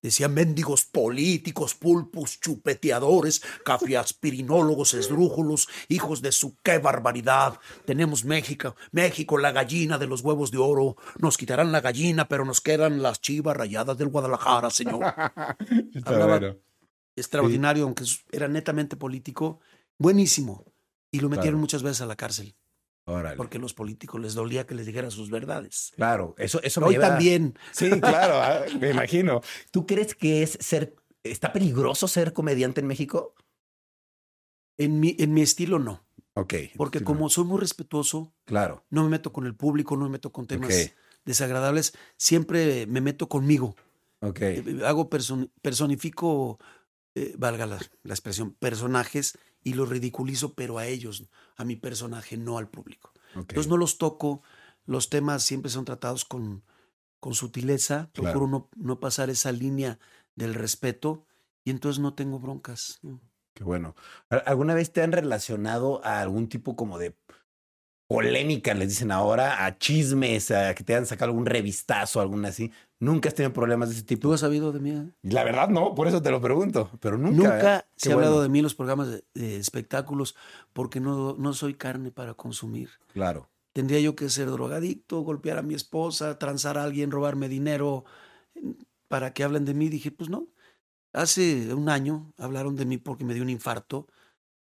[0.00, 7.58] Decía mendigos políticos, pulpos, chupeteadores, cafiaspirinólogos, esdrújulos, hijos de su qué barbaridad.
[7.84, 10.96] Tenemos México, México, la gallina de los huevos de oro.
[11.18, 15.02] Nos quitarán la gallina, pero nos quedan las chivas rayadas del Guadalajara, señor.
[16.04, 16.56] Hablaba- bueno.
[17.16, 19.58] Extraordinario, aunque era netamente político.
[19.98, 20.64] Buenísimo.
[21.10, 21.58] Y lo metieron Claro.
[21.58, 22.54] muchas veces a la cárcel,
[23.10, 23.36] Órale.
[23.36, 25.92] porque a los políticos les dolía que les dijera sus verdades.
[25.96, 27.58] Claro, eso, eso me Hoy lleva- también.
[27.72, 29.40] Sí, claro, ah, me imagino.
[29.70, 33.34] ¿Tú crees que es ser, está peligroso ser comediante en México?
[34.76, 36.04] En mi, en mi estilo no,
[36.34, 36.54] Ok.
[36.76, 38.84] porque sí, como soy muy respetuoso, Claro.
[38.90, 40.92] no me meto con el público, no me meto con temas
[41.24, 43.74] desagradables, siempre me meto conmigo.
[44.20, 44.40] Ok.
[44.42, 46.58] Eh, Hago person- personifico,
[47.16, 52.36] eh, valga la, la expresión, personajes y los ridiculizo, pero a ellos, a mi personaje,
[52.36, 53.12] no al público.
[53.34, 54.42] Entonces no los toco,
[54.86, 56.64] los temas siempre son tratados con,
[57.20, 58.32] con sutileza, Claro.
[58.40, 59.98] procuro no, no pasar esa línea
[60.34, 61.26] del respeto
[61.64, 62.98] y entonces no tengo broncas.
[63.02, 63.20] ¿no?
[63.54, 63.94] Qué bueno.
[64.30, 67.16] ¿Al- ¿Alguna vez te han relacionado a algún tipo como de
[68.08, 72.72] polémica, les dicen ahora, a chismes, a que te han sacado algún revistazo, alguna así?
[73.00, 74.32] ¿Nunca has tenido problemas de ese ¿Tú tipo?
[74.32, 74.90] has sabido de mí?
[74.90, 75.12] eh?
[75.22, 77.36] La verdad no, por eso te lo pregunto, pero nunca.
[77.36, 77.84] Nunca ¿eh?
[77.96, 80.34] se ha hablado de mí en los programas de, de espectáculos
[80.72, 82.90] porque no, no soy carne para consumir.
[83.12, 83.48] Claro.
[83.72, 88.04] Tendría yo que ser drogadicto, golpear a mi esposa, transar a alguien, robarme dinero
[89.06, 89.88] para que hablen de mí.
[89.88, 90.48] Dije, pues no.
[91.12, 94.06] Hace un año hablaron de mí porque me dio un infarto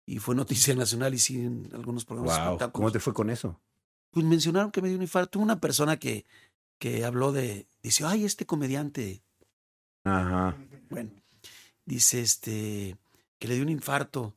[0.07, 2.71] y fue noticia nacional y sí en algunos programas Wow.
[2.71, 3.59] ¿Cómo te fue con eso?
[4.09, 5.37] Pues mencionaron que me dio un infarto.
[5.37, 6.25] Una persona que,
[6.79, 9.21] que habló de, dice, ay, este comediante,
[10.03, 10.57] Ajá.
[10.89, 11.11] bueno,
[11.85, 12.97] dice este,
[13.37, 14.33] que le dio un infarto.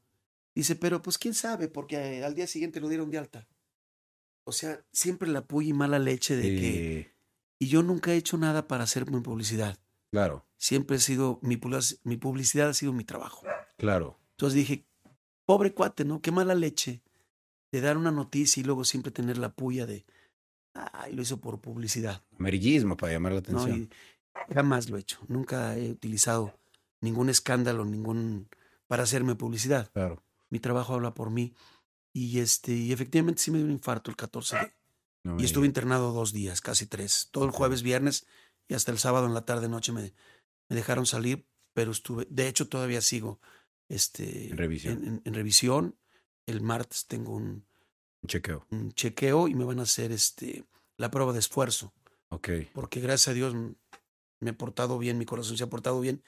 [0.54, 3.46] Dice, pero pues quién sabe, porque al día siguiente lo dieron de alta.
[4.44, 7.14] O sea, siempre la puya y mala leche de que...
[7.60, 9.78] Y yo nunca he hecho nada para hacerme publicidad.
[10.10, 13.46] claro, Siempre he sido, mi, public- mi publicidad ha sido mi trabajo.
[13.78, 14.18] claro.
[14.32, 14.84] Entonces dije,
[15.50, 16.22] pobre cuate, ¿no?
[16.22, 17.02] Qué mala leche
[17.72, 20.04] de dar una noticia y luego siempre tener la puya de,
[20.74, 22.22] ay, lo hizo por publicidad.
[22.38, 23.90] Amarillismo para llamar la atención.
[24.48, 25.18] Y jamás lo he hecho.
[25.26, 26.56] Nunca he utilizado
[27.00, 28.46] ningún escándalo, ningún
[28.86, 29.90] para hacerme publicidad.
[29.90, 30.22] Claro.
[30.50, 31.52] Mi trabajo habla por mí.
[32.12, 34.72] Y este, y efectivamente sí me dio un infarto el 14 de,
[35.24, 37.26] No y estuve internado dos días, casi tres.
[37.32, 38.24] Todo el jueves, viernes
[38.68, 40.14] y hasta el sábado en la tarde, noche me,
[40.68, 41.44] me dejaron salir,
[41.74, 43.40] pero estuve, de hecho todavía sigo
[43.90, 44.92] este, En revisión.
[44.98, 45.96] En, en- en revisión.
[46.46, 47.64] El martes tengo un,
[48.22, 48.66] Un chequeo.
[48.70, 50.64] un chequeo y me van a hacer este,
[50.96, 51.92] la prueba de esfuerzo,
[52.30, 52.48] Ok.
[52.72, 56.22] porque gracias a Dios me he portado bien, mi corazón se ha portado bien,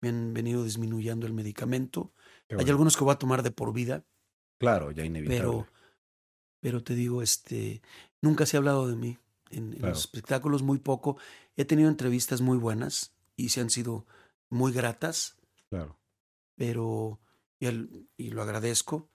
[0.00, 2.12] me han venido disminuyendo el medicamento.
[2.56, 4.04] Hay algunos que voy a tomar de por vida,
[4.58, 5.38] Claro, ya inevitable.
[5.40, 5.66] pero,
[6.60, 7.82] pero te digo, este,
[8.22, 9.18] nunca se ha hablado de mí
[9.50, 11.18] en, los espectáculos, muy poco.
[11.56, 14.06] He tenido entrevistas muy buenas y se han sido
[14.48, 15.36] muy gratas,
[15.68, 15.98] Claro.
[16.56, 17.20] Pero,
[17.60, 19.08] y, el- y lo agradezco,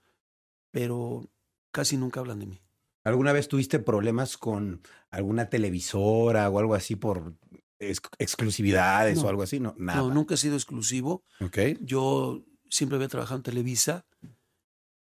[0.70, 1.28] pero
[1.70, 2.60] casi nunca hablan de mí.
[3.04, 4.80] ¿Alguna vez tuviste problemas con
[5.10, 7.34] alguna televisora o algo así por
[7.80, 9.24] ex- exclusividades No.
[9.24, 9.58] o algo así?
[9.60, 10.00] No, nada.
[10.00, 11.24] No, nunca he sido exclusivo.
[11.40, 11.58] Ok.
[11.80, 14.06] Yo siempre había trabajado en Televisa,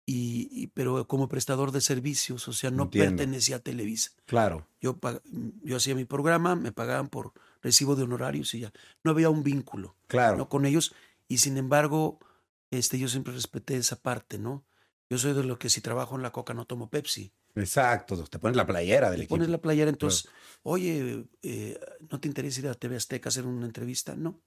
[0.05, 3.17] y, y- pero como prestador de servicios, o sea, no Entiendo.
[3.17, 4.11] pertenecía a Televisa.
[4.25, 4.67] Claro.
[4.79, 4.97] Yo,
[5.63, 8.71] yo hacía mi programa, me pagaban por recibo de honorarios y ya.
[9.03, 10.37] No había un vínculo Claro.
[10.37, 10.47] ¿no?
[10.49, 10.93] con ellos
[11.27, 12.19] y sin embargo,
[12.71, 14.65] este, yo siempre respeté esa parte, ¿no?
[15.09, 17.33] Yo soy de lo que si trabajo en la coca no tomo Pepsi.
[17.55, 18.21] Exacto.
[18.25, 19.35] Te pones la playera del Te equipo.
[19.35, 20.29] pones la playera, entonces,
[20.63, 21.79] oye, eh,
[22.11, 24.15] ¿no te interesa ir a TV Azteca a hacer una entrevista?
[24.15, 24.41] No,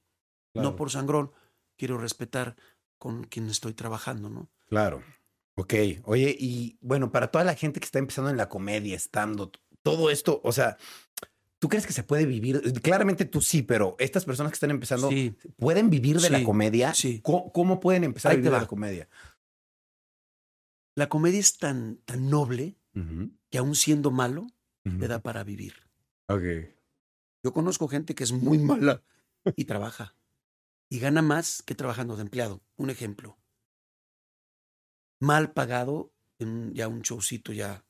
[0.53, 0.71] Claro.
[0.71, 1.33] no por sangrón.
[1.77, 2.57] Quiero respetar
[2.99, 4.51] con quien estoy trabajando, ¿no?
[4.69, 5.03] Claro.
[5.57, 5.75] Ok.
[6.05, 9.51] Oye, y bueno, para toda la gente que está empezando en la comedia, estando,
[9.83, 10.77] todo esto, o sea,
[11.61, 12.61] ¿tú crees que se puede vivir?
[12.83, 16.93] Claramente tú sí, pero estas personas que están empezando, Sí, ¿pueden vivir de la comedia?
[16.95, 17.21] sí.
[17.23, 19.09] ¿Cómo, cómo pueden empezar Ahí a vivir de la comedia?
[20.97, 22.77] la comedia es tan, tan noble
[23.51, 24.47] que aún siendo malo,
[24.85, 24.99] ujú.
[24.99, 25.75] te da para vivir.
[26.29, 26.43] Ok.
[27.43, 29.03] Yo conozco gente que es muy mala
[29.57, 30.15] y trabaja.
[30.91, 32.61] Y gana más que trabajando de empleado.
[32.77, 33.39] Un ejemplo.
[35.21, 37.85] Mal pagado, en ya un showcito ya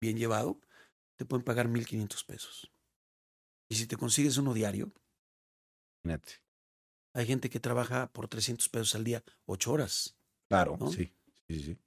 [0.00, 0.60] bien llevado,
[1.16, 2.70] te pueden pagar 1.500 pesos.
[3.68, 4.92] Y si te consigues uno diario,
[6.04, 6.34] Imagínate.
[7.14, 10.16] hay gente que trabaja por 300 pesos al día, ocho horas.
[10.48, 10.90] Claro, ¿No?
[10.90, 11.12] sí.
[11.48, 11.78] Sí, sí.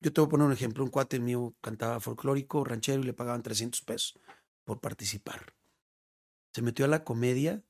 [0.00, 0.84] Yo te voy a poner un ejemplo.
[0.84, 4.18] Un cuate mío cantaba folclórico, ranchero y le pagaban 300 pesos
[4.64, 5.54] por participar.
[6.52, 7.64] Se metió a la comedia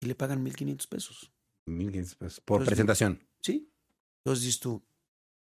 [0.00, 1.32] y le pagan 1.500 pesos.
[1.66, 2.40] 1500 pesos.
[2.40, 3.28] Por Entonces, presentación.
[3.40, 3.72] ¿Sí?
[4.18, 4.84] Entonces dices tú,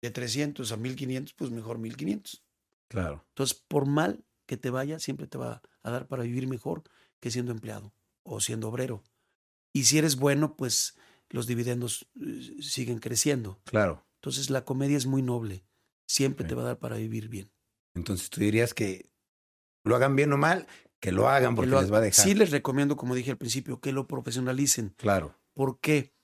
[0.02, 2.44] de 300 a 1500, pues mejor 1500.
[2.88, 3.24] Claro.
[3.30, 6.82] Entonces, por mal que te vaya, siempre te va a dar para vivir mejor
[7.20, 7.94] que siendo empleado
[8.24, 9.04] o siendo obrero.
[9.74, 10.96] Y si eres bueno, pues
[11.28, 13.60] los dividendos eh, siguen creciendo.
[13.64, 14.04] Claro.
[14.16, 15.64] Entonces, la comedia es muy noble.
[16.08, 17.52] Siempre te va a dar para vivir bien.
[17.94, 19.10] Entonces tú dirías que
[19.84, 20.66] lo hagan bien o mal,
[21.00, 22.24] que lo hagan Que porque lo- les va a dejar.
[22.24, 24.94] Sí les recomiendo, como dije al principio, que lo profesionalicen.
[24.96, 25.38] Claro.
[25.52, 26.14] ¿Por qué?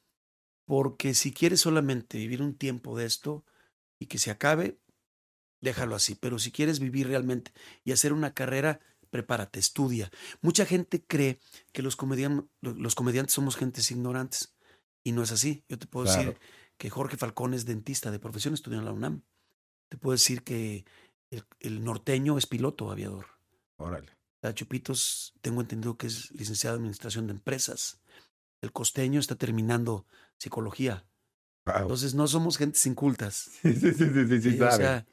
[0.65, 3.45] Porque si quieres solamente vivir un tiempo de esto,
[3.99, 4.81] y que se acabe,
[5.65, 6.15] déjalo así.
[6.15, 7.53] Pero si quieres vivir realmente
[7.85, 10.11] y hacer una carrera, prepárate, estudia.
[10.43, 11.39] Mucha gente cree
[11.73, 14.55] que los, comedian- los comediantes somos gentes ignorantes
[15.03, 15.65] y no es así.
[15.69, 16.21] Yo te puedo Claro.
[16.23, 16.41] decir
[16.79, 19.23] que Jorge Falcón es dentista de profesión, estudió en la UNAM.
[19.89, 20.85] Te puedo decir que
[21.31, 23.27] el, el norteño es piloto aviador.
[23.77, 24.11] Órale.
[24.43, 28.01] La Chupitos, tengo entendido que es licenciado en Administración de Empresas.
[28.61, 30.07] El costeño está terminando
[30.39, 31.05] psicología.
[31.67, 31.77] Wow.
[31.83, 33.51] Entonces no somos gentes incultas.
[33.63, 34.77] Sí, sí, sí, sí, sí, sí, Sí, o sabe.
[34.77, 35.07] sea,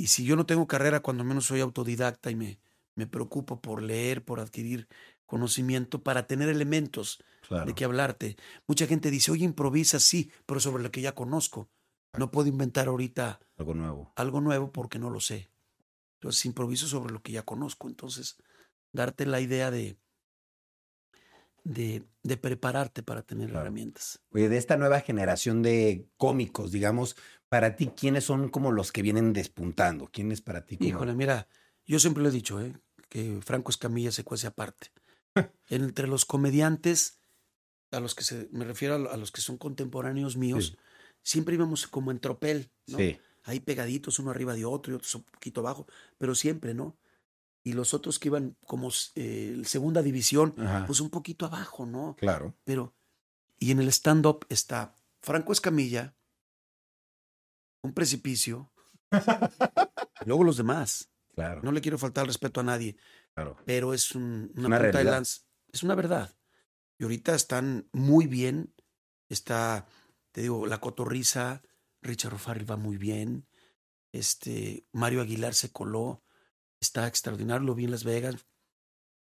[0.00, 2.58] y si yo no tengo carrera, cuando menos soy autodidacta y me,
[2.94, 4.88] me preocupo por leer, por adquirir
[5.26, 7.66] conocimiento, para tener elementos claro.
[7.66, 8.36] de qué hablarte.
[8.66, 11.68] Mucha gente dice, oye, improvisa, sí, pero sobre lo que ya conozco.
[12.16, 14.12] No puedo inventar ahorita Algo nuevo.
[14.16, 15.50] algo nuevo porque no lo sé.
[16.14, 17.86] Entonces improviso sobre lo que ya conozco.
[17.86, 18.38] Entonces,
[18.92, 19.98] darte la idea de,
[21.64, 23.62] de, de prepararte para tener Claro.
[23.66, 24.20] herramientas.
[24.30, 27.16] Oye, de esta nueva generación de cómicos, digamos,
[27.48, 30.08] para ti, ¿quiénes son como los que vienen despuntando?
[30.12, 30.76] ¿Quién es para ti?
[30.76, 30.88] Como...
[30.88, 31.48] Híjole, mira,
[31.86, 32.74] yo siempre lo he dicho, ¿eh?
[33.08, 34.92] que Franco Escamilla se cuece aparte.
[35.68, 37.20] Entre los comediantes,
[37.90, 40.78] a los que se, me refiero a, lo- a los que son contemporáneos míos, Sí.
[41.22, 42.98] siempre íbamos como en tropel, ¿no?
[42.98, 45.86] Sí, Ahí pegaditos, uno arriba de otro y otros un poquito abajo,
[46.18, 46.98] pero siempre, ¿no?
[47.62, 50.86] Y los otros que iban como eh, segunda división, Ajá.
[50.86, 52.16] pues un poquito abajo, ¿no?
[52.18, 52.56] claro.
[52.64, 52.94] Pero,
[53.58, 56.16] y en el stand-up está Franco Escamilla,
[57.82, 58.72] un precipicio,
[59.12, 59.12] y
[60.26, 61.10] luego los demás.
[61.34, 62.96] Claro, No le quiero faltar el respeto a nadie,
[63.34, 63.56] claro.
[63.64, 65.42] pero es un- una, Una punta de lanza.
[65.72, 66.34] Es una verdad.
[66.98, 68.74] Y ahorita están muy bien.
[69.28, 69.86] Está,
[70.32, 71.62] te digo, La Cotorriza,
[72.02, 73.46] Richard O'Farrell va muy bien.
[74.12, 76.22] Este, Mario Aguilar se coló.
[76.80, 78.46] Está extraordinario, lo vi en Las Vegas.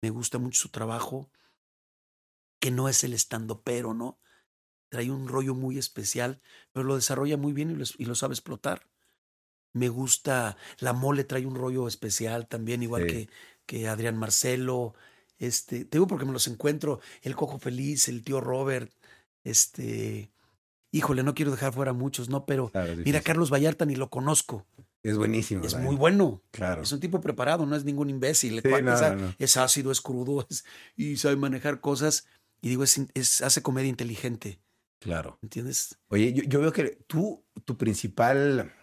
[0.01, 1.29] Me gusta mucho su trabajo.
[2.59, 4.19] Que no es el estando pero, ¿no?
[4.89, 6.41] Trae un rollo muy especial,
[6.71, 8.87] pero lo desarrolla muy bien y lo, y lo sabe explotar.
[9.73, 13.07] Me gusta, la mole trae un rollo especial también, igual Sí.
[13.07, 13.29] que,
[13.65, 14.95] que Adrián Marcelo.
[15.37, 18.91] Este, te digo porque me los encuentro, el Cojo Feliz, el tío Robert,
[19.43, 20.31] este,
[20.91, 22.45] híjole, no quiero dejar fuera muchos, ¿no?
[22.45, 23.21] Pero Claro, mira.
[23.21, 24.65] Carlos Vallarta ni lo conozco,
[25.07, 25.63] Es buenísimo.
[25.63, 25.85] es ¿verdad?
[25.87, 26.81] muy bueno, Claro.
[26.81, 28.93] es un tipo preparado, no es ningún imbécil, Sí, no,
[29.37, 32.25] es, no, ácido, es crudo, es- y sabe manejar cosas,
[32.61, 34.59] y digo, es, es- hace comedia inteligente,
[34.99, 35.37] Claro.
[35.43, 35.99] ¿entiendes?
[36.07, 38.73] Oye, yo, yo veo que tú, tu principal,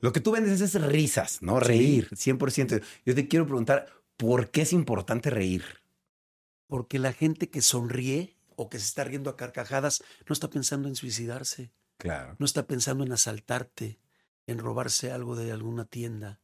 [0.00, 1.60] lo que tú vendes es risas, ¿no?
[1.60, 2.82] Reír, 100%.
[3.06, 3.86] Yo te quiero preguntar,
[4.16, 5.62] ¿por qué es importante reír?
[6.66, 10.88] Porque la gente que sonríe o que se está riendo a carcajadas no está pensando
[10.88, 11.70] en suicidarse.
[11.98, 12.34] Claro.
[12.40, 14.00] no está pensando en asaltarte,
[14.46, 16.40] en robarse algo de alguna tienda.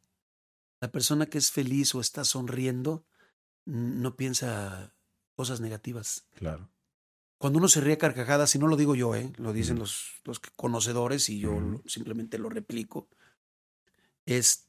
[0.81, 3.05] La persona que es feliz o está sonriendo
[3.65, 4.95] no piensa
[5.35, 6.27] cosas negativas.
[6.35, 6.71] Claro.
[7.39, 9.33] Cuando uno se ríe a carcajadas, y no lo digo yo, ¿eh?
[9.37, 13.09] lo dicen los, los conocedores y yo simplemente lo replico,
[14.27, 14.69] es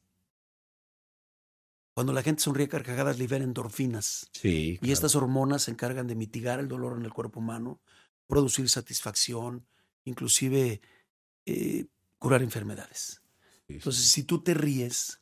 [1.96, 4.30] cuando la gente sonríe a carcajadas libera endorfinas.
[4.32, 4.80] Sí.
[4.82, 7.82] Y estas hormonas se encargan de mitigar el dolor en el cuerpo humano,
[8.28, 9.66] producir satisfacción,
[10.06, 10.82] inclusive
[11.46, 11.88] eh,
[12.20, 13.22] curar enfermedades.
[13.68, 15.22] Entonces, si tú te ríes,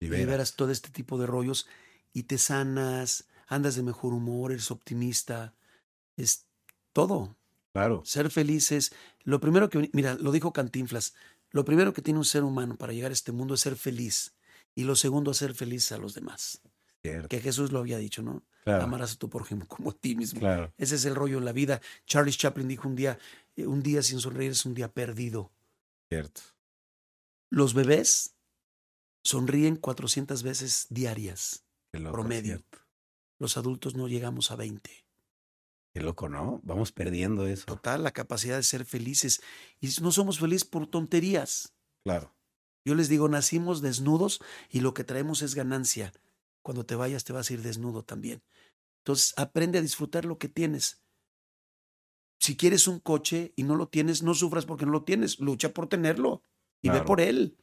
[0.00, 0.20] libera.
[0.20, 1.66] liberas todo este tipo de rollos
[2.12, 5.54] y te sanas, andas de mejor humor, eres optimista,
[6.16, 6.46] es
[6.92, 7.36] todo.
[7.72, 8.02] Claro.
[8.04, 8.92] Ser felices.
[9.22, 11.14] Lo primero que, mira, lo dijo Cantinflas,
[11.50, 14.34] lo primero que tiene un ser humano para llegar a este mundo es ser feliz.
[14.74, 16.60] Y lo segundo, hacer feliz a los demás.
[17.02, 17.28] Cierto.
[17.28, 18.42] Que Jesús lo había dicho, ¿no?
[18.64, 18.84] Claro.
[18.84, 20.40] Amarás a tu prójimo como a ti mismo.
[20.40, 20.72] Claro.
[20.78, 21.80] Ese es el rollo en la vida.
[22.06, 23.18] Charlie Chaplin dijo un día,
[23.58, 25.52] un día sin sonreír es un día perdido.
[26.10, 26.42] Cierto.
[27.50, 28.34] Los bebés
[29.24, 32.12] sonríen 400 veces diarias, Qué loco.
[32.14, 32.56] promedio.
[32.56, 32.78] cierto.
[33.38, 35.06] Los adultos no llegamos a 20.
[35.94, 36.60] Qué loco, ¿no?
[36.64, 37.66] Vamos perdiendo eso.
[37.66, 39.40] Total, la capacidad de ser felices.
[39.80, 41.74] Y no somos felices por tonterías.
[42.04, 42.34] Claro.
[42.84, 46.12] Yo les digo, nacimos desnudos y lo que traemos es ganancia.
[46.62, 48.42] Cuando te vayas te vas a ir desnudo también.
[49.04, 51.03] Entonces, aprende a disfrutar lo que tienes.
[52.44, 55.40] Si quieres un coche y no lo tienes, no sufras porque no lo tienes.
[55.40, 56.42] Lucha por tenerlo
[56.82, 57.56] y ve por él.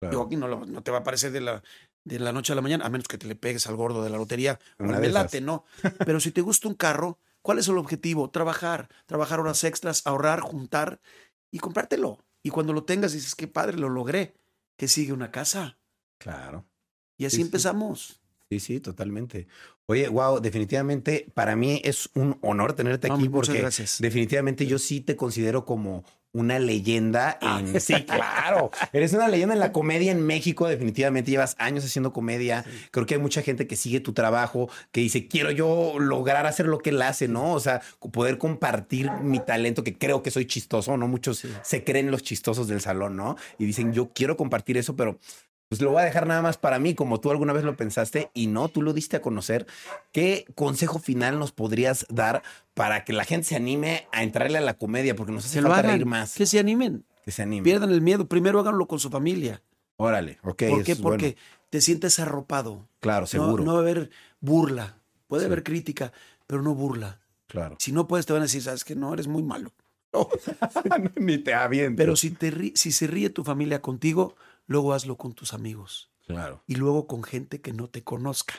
[0.00, 0.22] claro.
[0.22, 1.62] Aquí no, lo- no te va a aparecer de la,
[2.04, 4.08] de la noche a la mañana, a menos que te le pegues al gordo de
[4.08, 4.58] la lotería.
[4.78, 4.98] Una
[5.42, 5.64] no.
[6.06, 8.30] Pero si te gusta un carro, ¿cuál es el objetivo?
[8.30, 10.98] Trabajar, trabajar horas extras, ahorrar, juntar
[11.50, 12.24] y comprártelo.
[12.42, 14.34] Y cuando lo tengas dices, qué padre, lo logré.
[14.78, 15.78] Que sigue una casa.
[16.18, 16.64] Claro.
[17.18, 17.46] Y así Sí, sí.
[17.48, 18.00] empezamos.
[18.06, 18.14] Sí,
[18.50, 19.46] sí, totalmente.
[19.86, 24.00] Oye, wow, definitivamente para mí es un honor tenerte aquí porque gracias.
[24.00, 27.60] definitivamente yo sí te considero como una leyenda Ah.
[27.60, 27.80] en...
[27.80, 28.70] Sí, claro.
[28.92, 32.64] Eres una leyenda en la comedia en México, definitivamente llevas años haciendo comedia.
[32.90, 36.66] Creo que hay mucha gente que sigue tu trabajo, que dice, quiero yo lograr hacer
[36.66, 37.52] lo que él hace, ¿no?
[37.54, 37.80] O sea,
[38.12, 41.08] poder compartir mi talento, que creo que soy chistoso, ¿no?
[41.08, 41.48] Muchos Sí.
[41.62, 43.36] se creen los chistosos del salón, ¿no?
[43.58, 45.18] Y dicen, yo quiero compartir eso, pero
[45.68, 48.30] pues lo voy a dejar nada más para mí, como tú alguna vez lo pensaste
[48.34, 49.66] y no, tú lo diste a conocer.
[50.12, 52.42] ¿Qué consejo final nos podrías dar
[52.74, 55.16] para que la gente se anime a entrarle a la comedia?
[55.16, 56.34] Porque nos hace Que lo falta hagan, reír más.
[56.34, 57.64] que se animen, Que se anime.
[57.64, 58.26] pierdan el miedo.
[58.28, 59.60] Primero háganlo con su familia.
[59.96, 60.62] Órale, ok.
[60.68, 60.94] ¿Por qué?
[60.94, 61.02] bueno.
[61.02, 61.36] Porque
[61.70, 62.86] te sientes arropado.
[63.00, 63.64] Claro, No, seguro.
[63.64, 64.10] no va a haber
[64.40, 64.98] burla.
[65.26, 65.46] Puede Sí.
[65.46, 66.12] haber crítica,
[66.46, 67.18] pero no burla.
[67.48, 67.76] Claro.
[67.80, 69.72] Si no puedes, te van a decir, sabes que no, eres muy malo.
[71.16, 71.96] Ni te avientes.
[71.96, 74.36] Pero si, te si se ríe tu familia contigo,
[74.66, 78.54] luego hazlo con tus amigos Claro, y luego con gente que no te conozca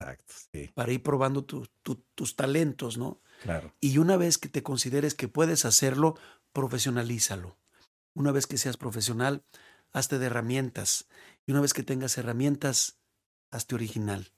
[0.00, 0.32] exacto.
[0.52, 3.20] Sí, para ir probando tu- tu- tus talentos, ¿no?
[3.42, 3.74] claro.
[3.80, 6.14] Y una vez que te consideres que puedes hacerlo,
[6.52, 7.56] profesionalízalo.
[8.14, 9.42] Una vez que seas profesional,
[9.92, 11.08] hazte de herramientas.
[11.46, 12.98] Y una vez que tengas herramientas,
[13.50, 14.32] hazte original.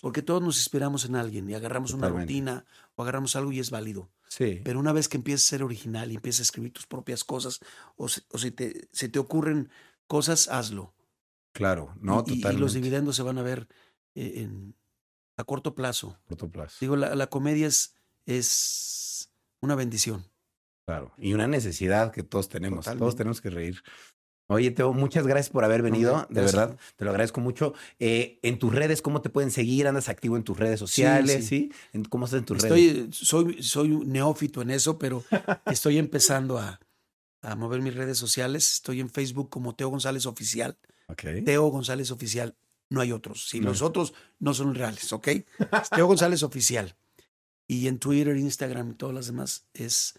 [0.00, 3.70] Porque todos nos inspiramos en alguien y agarramos una rutina o agarramos algo y es
[3.70, 4.10] válido.
[4.28, 4.60] Sí.
[4.64, 7.60] Pero una vez que empieces a ser original y empieces a escribir tus propias cosas
[7.96, 9.70] o, se- o si te, se te ocurren
[10.12, 10.94] cosas, hazlo.
[11.54, 12.60] Claro, no, y, y totalmente.
[12.60, 13.66] los dividendos se van a ver
[14.14, 14.74] eh, en-
[15.38, 16.18] a corto plazo.
[16.28, 16.76] Corto plazo.
[16.80, 17.94] Digo, la, la comedia es,
[18.26, 19.32] es
[19.62, 20.24] una bendición.
[20.86, 21.12] Claro.
[21.16, 22.84] Y una necesidad que todos tenemos.
[22.84, 23.16] Todos Totalmente.
[23.18, 23.82] tenemos que reír.
[24.48, 26.12] Oye, Teo, muchas gracias por haber venido.
[26.14, 26.60] Hombre, de gracias.
[26.60, 27.72] verdad, te lo agradezco mucho.
[27.98, 29.86] Eh, en tus redes, ¿cómo te pueden seguir?
[29.86, 31.46] ¿Andas activo en tus redes sociales?
[31.46, 31.70] ¿Sí?
[31.70, 31.72] sí.
[31.94, 32.78] ¿En- ¿Cómo estás en tus redes?
[32.78, 35.24] Estoy, soy, soy un neófito en eso, pero
[35.66, 36.78] estoy empezando a,
[37.42, 38.72] a mover mis redes sociales.
[38.72, 40.78] Estoy en Facebook como Teo González Oficial.
[41.44, 42.56] Teo González Oficial.
[42.88, 43.48] No hay otros.
[43.48, 43.70] Si No.
[43.70, 45.28] los otros no son reales, ¿ok?
[45.94, 46.94] Teo González Oficial.
[47.66, 50.14] Y en Twitter, Instagram y todas las demás es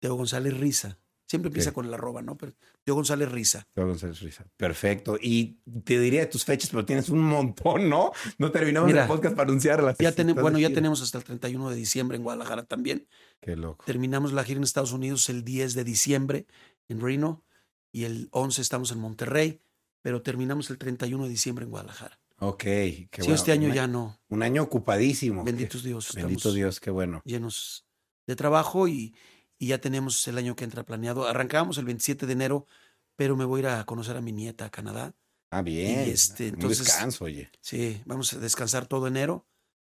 [0.00, 0.98] Teo González Risa.
[1.28, 2.38] Siempre empieza con el arroba, ¿no?
[2.38, 3.66] Pero Teo González Risa.
[3.74, 4.46] Teo González Risa.
[4.56, 5.18] Perfecto.
[5.20, 8.12] Y te diría de tus fechas, pero tienes un montón, ¿no?
[8.38, 9.98] No terminamos Mira, el podcast para anunciarlas.
[9.98, 13.06] Ya de bueno, ya tenemos hasta el 31 de diciembre en Guadalajara también.
[13.42, 13.84] Qué loco.
[13.84, 16.46] Terminamos la gira en Estados Unidos el 10 de diciembre
[16.88, 17.44] en Reno
[17.92, 19.60] y el 11 estamos en Monterrey,
[20.00, 22.18] pero terminamos el 31 de diciembre en Guadalajara.
[22.38, 22.62] Ok.
[22.62, 23.34] Qué sí, bueno.
[23.34, 24.18] este año Un ya no.
[24.28, 25.44] Un año ocupadísimo.
[25.44, 26.14] Benditos Dios.
[26.14, 27.20] Bendito Dios, qué bueno.
[27.26, 27.84] llenos
[28.26, 29.14] de trabajo y,
[29.58, 31.26] y ya tenemos el año que entra planeado.
[31.26, 32.66] Arrancamos el 27 de enero,
[33.16, 35.14] pero me voy a ir a conocer a mi nieta a Canadá.
[35.50, 36.06] Ah, bien.
[36.06, 37.50] Y este, Un entonces- descanso, oye.
[37.60, 39.46] Sí, vamos a descansar todo enero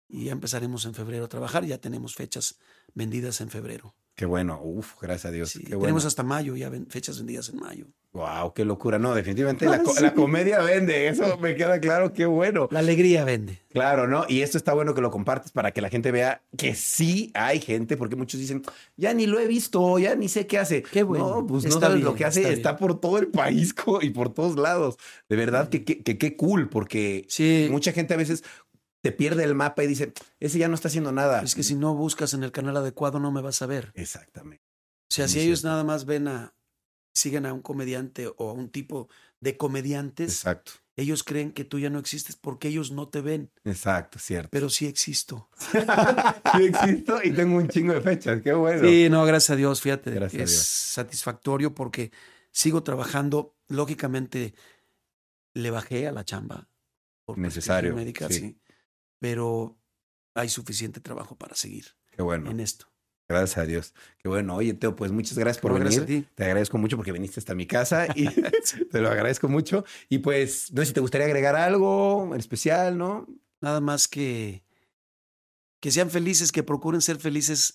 [0.09, 1.65] y ya empezaremos en febrero a trabajar.
[1.65, 2.59] Ya tenemos fechas
[2.95, 3.95] vendidas en febrero.
[4.15, 4.61] Qué bueno.
[4.63, 5.51] Uf, gracias a Dios.
[5.51, 5.83] Sí, qué bueno.
[5.85, 7.87] tenemos hasta mayo, ya ven- fechas vendidas en mayo.
[8.13, 8.99] Wow, qué locura.
[8.99, 11.09] No, definitivamente la, co- la comedia vende.
[11.09, 12.13] Eso me queda claro.
[12.13, 12.69] Qué bueno.
[12.71, 13.61] La alegría vende.
[13.71, 14.27] Claro, ¿no?
[14.29, 17.59] Y esto está bueno que lo compartes para que la gente vea que sí hay
[17.61, 18.61] gente, porque muchos dicen,
[18.99, 20.83] ya ni lo he visto, ya ni sé qué hace.
[20.83, 23.75] Qué bueno, No, pues no sabes lo bien, que hace, está por todo el país
[24.03, 24.99] y por todos lados.
[25.31, 28.45] De verdad que que- que qué cool, porque Sí, mucha gente a veces
[29.03, 31.43] te pierde el mapa y dice, ese ya no está haciendo nada.
[31.43, 33.93] es que si no buscas en el canal adecuado no me vas a ver.
[33.95, 34.65] Exactamente.
[35.11, 36.55] O sea, Muy si ellos nada más ven a,
[37.13, 39.09] siguen a un comediante o a un tipo
[39.41, 40.73] de comediantes, Exacto.
[40.97, 44.49] ellos creen que tú ya no existes porque ellos no te ven, Exacto, cierto.
[44.53, 45.51] pero sí existo.
[46.57, 48.41] sí existo y tengo un chingo de fechas.
[48.41, 48.87] Qué bueno.
[48.89, 50.63] Sí, no, gracias a Dios, fíjate, Gracias que a es Dios.
[50.65, 52.13] satisfactorio porque
[52.53, 53.57] sigo trabajando.
[53.69, 54.55] Lógicamente,
[55.55, 56.69] le bajé a la chamba.
[57.25, 58.35] Por Necesario, médica, sí.
[58.35, 58.59] sí.
[59.23, 59.79] Pero
[60.35, 62.51] hay suficiente trabajo para seguir Qué bueno.
[62.51, 62.87] en esto.
[63.29, 63.95] Gracias a Dios.
[64.19, 64.57] Qué bueno.
[64.57, 65.85] Oye, Teo, pues muchas gracias por venir.
[65.85, 66.27] gracias a ti.
[66.35, 68.27] Te agradezco mucho porque viniste hasta mi casa y
[68.91, 69.85] te lo agradezco mucho.
[70.09, 73.29] Y pues, no sé si te gustaría agregar algo en especial, ¿no?
[73.61, 74.65] Nada más que
[75.81, 77.75] que sean felices, que procuren ser felices,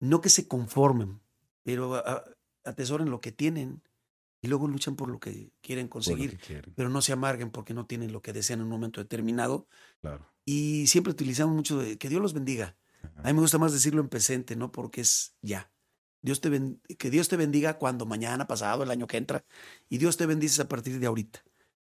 [0.00, 1.20] no que se conformen,
[1.62, 2.24] pero a-
[2.64, 3.82] atesoren lo que tienen
[4.42, 6.74] y luego luchan por lo que quieren lo conseguir, que quieren.
[6.76, 9.66] pero no se amarguen porque no tienen lo que desean en un momento determinado.
[10.00, 10.26] Claro.
[10.44, 12.76] Y siempre utilizamos mucho de que Dios los bendiga.
[13.16, 14.72] A mí me gusta más decirlo en presente, ¿no?
[14.72, 15.70] Porque es ya.
[16.22, 19.44] Dios te ben- que Dios te bendiga cuando mañana, pasado, el año que entra.
[19.88, 21.44] Y Dios te bendice a partir de ahorita.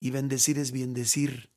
[0.01, 1.51] Y bendecir es bien decir,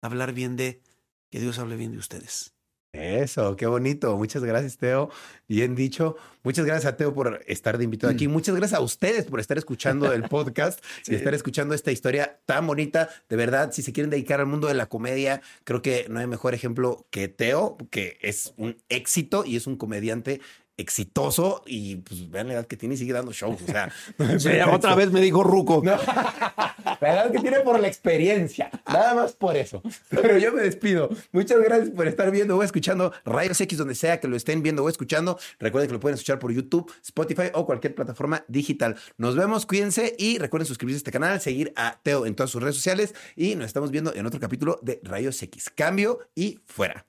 [0.00, 0.82] hablar bien de,
[1.30, 2.53] que Dios hable bien de ustedes.
[2.94, 4.16] Eso, qué bonito.
[4.16, 5.10] Muchas gracias, Teo.
[5.48, 6.16] Bien dicho.
[6.44, 8.28] Muchas gracias a Teo por estar de invitado aquí.
[8.28, 11.14] Muchas gracias a ustedes por estar escuchando el podcast y Sí.
[11.16, 13.08] estar escuchando esta historia tan bonita.
[13.28, 16.28] De verdad, si se quieren dedicar al mundo de la comedia, creo que no hay
[16.28, 20.40] mejor ejemplo que Teo, que es un éxito y es un comediante
[20.76, 23.62] exitoso y pues vean la edad que tiene y sigue dando shows.
[23.62, 24.96] O sea, pretexto.
[24.96, 25.82] vez me dijo Ruco.
[25.84, 25.96] No.
[27.00, 28.70] La edad que tiene por la experiencia.
[28.86, 29.82] Nada más por eso.
[30.10, 31.10] Pero yo me despido.
[31.32, 34.84] Muchas gracias por estar viendo o escuchando Rayos X, donde sea que lo estén viendo
[34.84, 35.38] o escuchando.
[35.58, 38.96] Recuerden que lo pueden escuchar por YouTube, Spotify o cualquier plataforma digital.
[39.18, 42.62] Nos vemos, cuídense y recuerden suscribirse a este canal, seguir a Teo en todas sus
[42.62, 45.70] redes sociales y nos estamos viendo en otro capítulo de Rayos X.
[45.74, 47.06] Cambio y fuera.